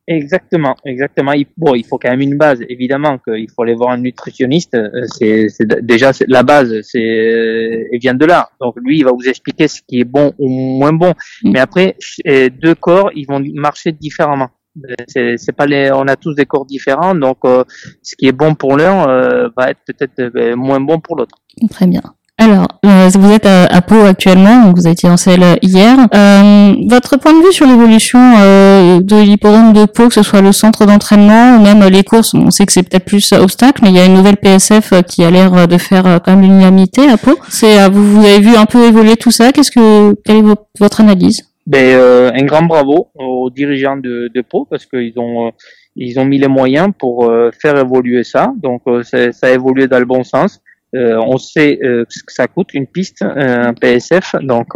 Exactement, 0.08 0.74
exactement. 0.84 1.32
bon, 1.56 1.74
il 1.74 1.84
faut 1.84 1.96
quand 1.96 2.10
même 2.10 2.20
une 2.20 2.36
base. 2.36 2.60
Évidemment 2.68 3.18
qu'il 3.18 3.48
faut 3.50 3.62
aller 3.62 3.74
voir 3.74 3.90
un 3.90 3.98
nutritionniste. 3.98 4.74
Euh, 4.74 5.06
c'est, 5.06 5.46
déjà 5.82 6.10
la 6.26 6.42
base. 6.42 6.80
C'est, 6.82 7.00
elle 7.00 7.98
vient 8.00 8.14
de 8.14 8.26
là. 8.26 8.50
Donc 8.60 8.74
lui, 8.82 8.98
il 8.98 9.04
va 9.04 9.12
vous 9.12 9.28
expliquer 9.28 9.68
ce 9.68 9.80
qui 9.86 10.00
est 10.00 10.04
bon 10.04 10.32
ou 10.38 10.48
moins 10.48 10.92
bon. 10.92 11.14
Mm. 11.42 11.52
Mais 11.52 11.60
après, 11.60 11.96
deux 12.24 12.74
corps, 12.74 13.10
ils 13.14 13.26
vont 13.26 13.40
marcher 13.54 13.92
différemment. 13.92 14.50
C'est, 15.06 15.36
c'est 15.36 15.52
pas 15.52 15.66
les, 15.66 15.90
on 15.92 16.08
a 16.08 16.16
tous 16.16 16.34
des 16.34 16.46
corps 16.46 16.64
différents, 16.64 17.14
donc 17.14 17.38
euh, 17.44 17.62
ce 18.02 18.16
qui 18.16 18.26
est 18.26 18.32
bon 18.32 18.54
pour 18.54 18.78
l'un 18.78 19.06
euh, 19.06 19.50
va 19.54 19.70
être 19.70 19.80
peut-être 19.86 20.54
moins 20.54 20.80
bon 20.80 20.98
pour 20.98 21.16
l'autre. 21.16 21.36
Très 21.70 21.86
bien. 21.86 22.00
Alors, 22.42 22.66
euh, 22.84 23.08
vous 23.14 23.30
êtes 23.30 23.46
à, 23.46 23.80
Pau 23.82 24.00
actuellement, 24.04 24.64
donc 24.64 24.76
vous 24.76 24.88
été 24.88 25.08
en 25.08 25.16
selle 25.16 25.44
hier. 25.62 25.96
Euh, 26.12 26.74
votre 26.88 27.16
point 27.16 27.32
de 27.38 27.46
vue 27.46 27.52
sur 27.52 27.68
l'évolution 27.68 28.18
euh, 28.18 28.98
de 29.00 29.22
l'hippodrome 29.22 29.72
de 29.72 29.84
Pau, 29.84 30.08
que 30.08 30.14
ce 30.14 30.24
soit 30.24 30.40
le 30.40 30.50
centre 30.50 30.84
d'entraînement 30.84 31.56
ou 31.56 31.62
même 31.62 31.86
les 31.86 32.02
courses, 32.02 32.34
on 32.34 32.50
sait 32.50 32.66
que 32.66 32.72
c'est 32.72 32.82
peut-être 32.82 33.04
plus 33.04 33.30
obstacle, 33.32 33.82
mais 33.84 33.90
il 33.90 33.94
y 33.94 34.00
a 34.00 34.06
une 34.06 34.14
nouvelle 34.14 34.38
PSF 34.38 34.92
qui 35.06 35.22
a 35.22 35.30
l'air 35.30 35.68
de 35.68 35.78
faire 35.78 36.20
quand 36.24 36.34
même 36.34 36.42
l'unanimité 36.42 37.08
à 37.08 37.16
Pau. 37.16 37.38
C'est, 37.48 37.88
vous, 37.88 38.16
vous 38.16 38.26
avez 38.26 38.40
vu 38.40 38.56
un 38.56 38.66
peu 38.66 38.88
évoluer 38.88 39.14
tout 39.14 39.30
ça. 39.30 39.52
Qu'est-ce 39.52 39.70
que, 39.70 40.12
quelle 40.24 40.38
est 40.38 40.54
votre 40.80 41.00
analyse? 41.00 41.44
Ben, 41.68 41.96
un 42.34 42.44
grand 42.44 42.62
bravo 42.62 43.06
aux 43.14 43.50
dirigeants 43.50 43.96
de, 43.96 44.28
de 44.34 44.40
Pau 44.40 44.66
parce 44.68 44.84
qu'ils 44.84 45.16
ont 45.16 45.52
ils 45.94 46.18
ont 46.18 46.24
mis 46.24 46.38
les 46.38 46.48
moyens 46.48 46.88
pour 46.98 47.30
faire 47.60 47.76
évoluer 47.78 48.24
ça. 48.24 48.52
Donc 48.60 48.82
ça 49.04 49.46
a 49.46 49.50
évolué 49.50 49.86
dans 49.86 50.00
le 50.00 50.06
bon 50.06 50.24
sens. 50.24 50.60
Euh, 50.94 51.18
on 51.26 51.38
sait 51.38 51.78
euh, 51.82 52.04
ce 52.08 52.22
que 52.22 52.32
ça 52.32 52.46
coûte 52.48 52.74
une 52.74 52.86
piste, 52.86 53.22
euh, 53.22 53.68
un 53.68 53.74
PSF. 53.74 54.36
Donc, 54.42 54.74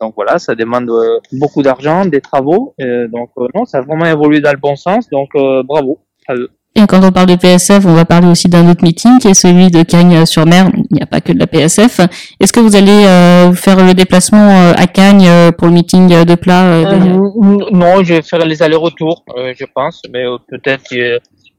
donc 0.00 0.14
voilà, 0.16 0.38
ça 0.38 0.54
demande 0.54 0.90
beaucoup 1.32 1.62
d'argent, 1.62 2.04
des 2.04 2.20
travaux. 2.20 2.74
donc 2.78 3.30
non, 3.54 3.64
ça 3.64 3.78
a 3.78 3.80
vraiment 3.82 4.06
évolué 4.06 4.40
dans 4.40 4.52
le 4.52 4.58
bon 4.58 4.76
sens. 4.76 5.08
Donc 5.10 5.30
bravo 5.64 6.00
à 6.26 6.34
eux. 6.34 6.50
Et 6.76 6.86
quand 6.86 7.02
on 7.02 7.10
parle 7.10 7.26
de 7.26 7.34
PSF, 7.34 7.84
on 7.84 7.94
va 7.94 8.04
parler 8.04 8.28
aussi 8.28 8.48
d'un 8.48 8.70
autre 8.70 8.84
meeting 8.84 9.18
qui 9.18 9.26
est 9.26 9.34
celui 9.34 9.70
de 9.72 9.82
Cagnes-sur-Mer. 9.82 10.70
Il 10.90 10.96
n'y 10.96 11.02
a 11.02 11.06
pas 11.06 11.20
que 11.20 11.32
de 11.32 11.38
la 11.38 11.48
PSF. 11.48 12.00
Est-ce 12.38 12.52
que 12.52 12.60
vous 12.60 12.76
allez 12.76 13.02
faire 13.54 13.84
le 13.84 13.92
déplacement 13.92 14.70
à 14.70 14.86
Cagnes 14.86 15.52
pour 15.58 15.66
le 15.66 15.74
meeting 15.74 16.24
de 16.24 16.34
plat 16.36 16.82
Non, 17.72 18.04
je 18.04 18.14
vais 18.14 18.22
faire 18.22 18.44
les 18.46 18.62
allers-retours, 18.62 19.24
je 19.36 19.64
pense, 19.74 20.02
mais 20.12 20.24
peut-être 20.48 20.94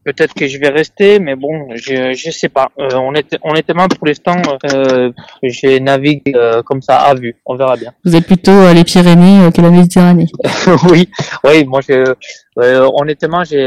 Peut-être 0.04 0.34
que 0.34 0.48
je 0.48 0.58
vais 0.58 0.68
rester, 0.68 1.20
mais 1.20 1.36
bon, 1.36 1.68
je 1.76 2.12
je 2.12 2.30
sais 2.30 2.48
pas. 2.48 2.70
Euh, 2.78 2.88
on 2.94 3.14
est 3.14 3.36
honnêtement 3.42 3.86
pour 3.86 4.08
l'instant, 4.08 4.36
euh, 4.74 5.12
je 5.44 5.78
navigue 5.78 6.34
euh, 6.34 6.62
comme 6.62 6.82
ça 6.82 6.96
à 6.96 7.14
vue. 7.14 7.36
On 7.46 7.54
verra 7.54 7.76
bien. 7.76 7.92
Vous 8.04 8.16
êtes 8.16 8.26
plutôt 8.26 8.50
euh, 8.50 8.72
les 8.72 8.82
Pyrénées 8.82 9.48
que 9.52 9.60
la 9.60 9.70
Méditerranée. 9.70 10.26
oui, 10.90 11.08
oui. 11.44 11.64
Moi, 11.64 11.80
je, 11.88 12.14
honnêtement, 12.56 13.44
j'ai 13.44 13.66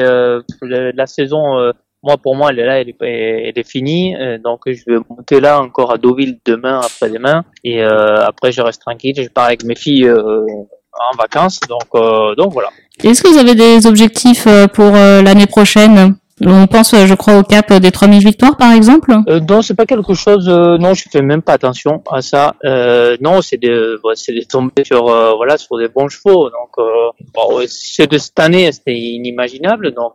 la 0.61 1.07
saison. 1.07 1.71
moi, 2.03 2.17
pour 2.17 2.35
moi, 2.35 2.51
elle 2.51 2.59
est 2.59 2.65
là, 2.65 2.81
elle 2.81 2.89
est, 2.89 2.95
elle 3.01 3.57
est 3.57 3.69
finie. 3.69 4.13
donc, 4.43 4.61
je 4.65 4.83
vais 4.87 4.99
monter 5.09 5.39
là 5.39 5.61
encore 5.61 5.93
à 5.93 5.97
Deauville 5.97 6.39
demain, 6.45 6.81
après-demain, 6.83 7.45
et 7.63 7.81
après, 7.81 8.51
je 8.51 8.61
reste 8.61 8.81
tranquille. 8.81 9.15
Je 9.15 9.29
pars 9.29 9.45
avec 9.45 9.63
mes 9.63 9.75
filles 9.75 10.11
en 10.11 11.17
vacances. 11.17 11.61
Donc, 11.69 12.35
donc 12.35 12.51
voilà. 12.51 12.69
Est-ce 13.01 13.23
que 13.23 13.29
vous 13.29 13.37
avez 13.37 13.55
des 13.55 13.87
objectifs 13.87 14.47
pour 14.73 14.91
l'année 14.91 15.47
prochaine? 15.47 16.17
On 16.41 16.67
pense, 16.67 16.93
euh, 16.93 17.05
je 17.05 17.13
crois, 17.13 17.37
au 17.37 17.43
cap 17.43 17.71
des 17.71 17.91
3000 17.91 18.19
victoires, 18.23 18.57
par 18.57 18.73
exemple? 18.73 19.13
Euh, 19.29 19.39
Non, 19.39 19.61
c'est 19.61 19.73
pas 19.73 19.85
quelque 19.85 20.13
chose. 20.13 20.47
Euh, 20.49 20.77
non, 20.77 20.93
je 20.93 21.05
fais 21.09 21.21
même 21.21 21.41
pas 21.41 21.53
attention 21.53 22.03
à 22.11 22.21
ça. 22.21 22.55
Euh, 22.65 23.15
non, 23.21 23.41
c'est 23.41 23.57
de, 23.57 24.01
c'est 24.15 24.33
de 24.33 24.41
tomber 24.41 24.83
sur, 24.83 25.07
euh, 25.07 25.33
voilà, 25.35 25.57
sur 25.57 25.77
des 25.77 25.87
bons 25.87 26.09
chevaux. 26.09 26.49
Donc, 26.49 26.85
bon, 27.33 27.61
c'est 27.67 28.07
de 28.07 28.17
cette 28.17 28.39
année, 28.39 28.71
c'était 28.71 28.95
inimaginable. 28.95 29.93
Donc. 29.93 30.13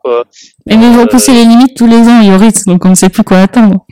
Mais 0.66 0.76
vous 0.76 1.00
repoussez 1.00 1.32
les 1.32 1.44
limites 1.44 1.76
tous 1.76 1.86
les 1.86 2.00
ans, 2.08 2.20
Yoritz, 2.20 2.64
donc 2.64 2.84
on 2.84 2.90
ne 2.90 2.94
sait 2.94 3.08
plus 3.08 3.24
quoi 3.24 3.38
attendre. 3.38 3.86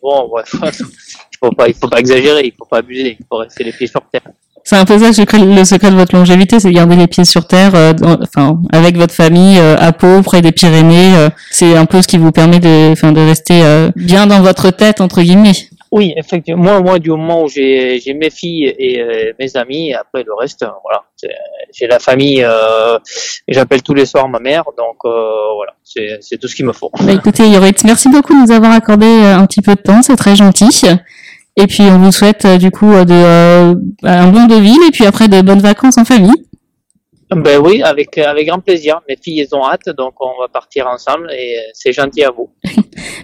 Bon, 0.00 0.28
bref, 0.28 0.54
il 0.62 1.38
faut 1.38 1.50
pas, 1.50 1.66
il 1.68 1.74
faut 1.74 1.88
pas 1.88 1.98
exagérer, 1.98 2.42
il 2.44 2.52
faut 2.56 2.64
pas 2.64 2.78
abuser, 2.78 3.16
il 3.18 3.26
faut 3.28 3.38
rester 3.38 3.64
les 3.64 3.72
pieds 3.72 3.88
sur 3.88 4.02
terre. 4.12 4.22
C'est 4.66 4.74
un 4.74 4.84
peu 4.84 4.98
ça 4.98 5.06
le 5.06 5.64
secret, 5.64 5.90
de 5.92 5.94
votre 5.94 6.16
longévité, 6.16 6.58
c'est 6.58 6.70
de 6.70 6.74
garder 6.74 6.96
les 6.96 7.06
pieds 7.06 7.24
sur 7.24 7.46
terre, 7.46 7.76
euh, 7.76 7.92
enfin 8.20 8.58
avec 8.72 8.96
votre 8.96 9.14
famille 9.14 9.60
euh, 9.60 9.76
à 9.78 9.92
Pau, 9.92 10.22
près 10.22 10.42
des 10.42 10.50
Pyrénées. 10.50 11.14
Euh, 11.14 11.28
c'est 11.52 11.76
un 11.76 11.86
peu 11.86 12.02
ce 12.02 12.08
qui 12.08 12.18
vous 12.18 12.32
permet 12.32 12.58
de, 12.58 12.90
enfin, 12.90 13.12
de 13.12 13.20
rester 13.20 13.62
bien 13.94 14.26
dans 14.26 14.40
votre 14.42 14.72
tête 14.72 15.00
entre 15.00 15.22
guillemets. 15.22 15.52
Oui, 15.92 16.14
effectivement. 16.16 16.64
Moi, 16.64 16.80
moi, 16.80 16.98
du 16.98 17.10
moment 17.10 17.44
où 17.44 17.48
j'ai 17.48 18.00
mes 18.20 18.28
filles 18.28 18.74
et 18.76 19.00
mes 19.38 19.56
amis, 19.56 19.94
après 19.94 20.24
le 20.24 20.34
reste, 20.34 20.66
voilà, 20.82 21.04
j'ai 21.72 21.86
la 21.86 22.00
famille. 22.00 22.44
J'appelle 23.46 23.84
tous 23.84 23.94
les 23.94 24.04
soirs 24.04 24.28
ma 24.28 24.40
mère, 24.40 24.64
donc 24.76 24.96
voilà, 25.04 25.74
c'est 25.84 26.38
tout 26.38 26.48
ce 26.48 26.56
qu'il 26.56 26.66
me 26.66 26.72
faut. 26.72 26.90
Bah, 26.98 27.12
écoutez, 27.12 27.48
Yoritz, 27.48 27.84
merci 27.84 28.08
beaucoup 28.08 28.34
de 28.34 28.44
nous 28.44 28.50
avoir 28.50 28.72
accordé 28.72 29.06
un 29.06 29.46
petit 29.46 29.62
peu 29.62 29.76
de 29.76 29.80
temps, 29.80 30.02
c'est 30.02 30.16
très 30.16 30.34
gentil. 30.34 30.82
Et 31.56 31.66
puis 31.66 31.84
on 31.84 31.98
vous 31.98 32.12
souhaite 32.12 32.44
euh, 32.44 32.58
du 32.58 32.70
coup 32.70 32.92
euh, 32.92 33.04
de, 33.04 33.14
euh, 33.14 33.74
un 34.02 34.28
bon 34.28 34.46
Deauville 34.46 34.82
et 34.86 34.90
puis 34.90 35.06
après 35.06 35.26
de 35.26 35.40
bonnes 35.40 35.60
vacances 35.60 35.96
en 35.96 36.04
famille. 36.04 36.46
Ben 37.30 37.58
oui, 37.58 37.82
avec, 37.82 38.18
avec 38.18 38.46
grand 38.46 38.60
plaisir. 38.60 39.00
Mes 39.08 39.16
filles, 39.16 39.40
elles 39.40 39.54
ont 39.54 39.66
hâte, 39.66 39.88
donc 39.96 40.14
on 40.20 40.40
va 40.40 40.48
partir 40.48 40.86
ensemble 40.86 41.32
et 41.32 41.56
c'est 41.72 41.92
gentil 41.92 42.22
à 42.22 42.30
vous. 42.30 42.50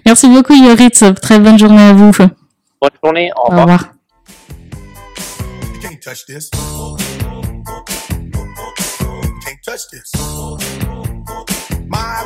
Merci 0.07 0.29
beaucoup, 0.29 0.55
Yoritz. 0.55 1.05
Très 1.21 1.39
bonne 1.39 1.59
journée 1.59 1.83
à 1.83 1.93
vous. 1.93 2.11
Bonne 2.11 2.91
journée. 3.05 3.31
Au, 3.37 3.51
revoir. 3.51 3.59
Au 3.59 3.63
revoir. 3.63 3.93
My. 11.89 12.23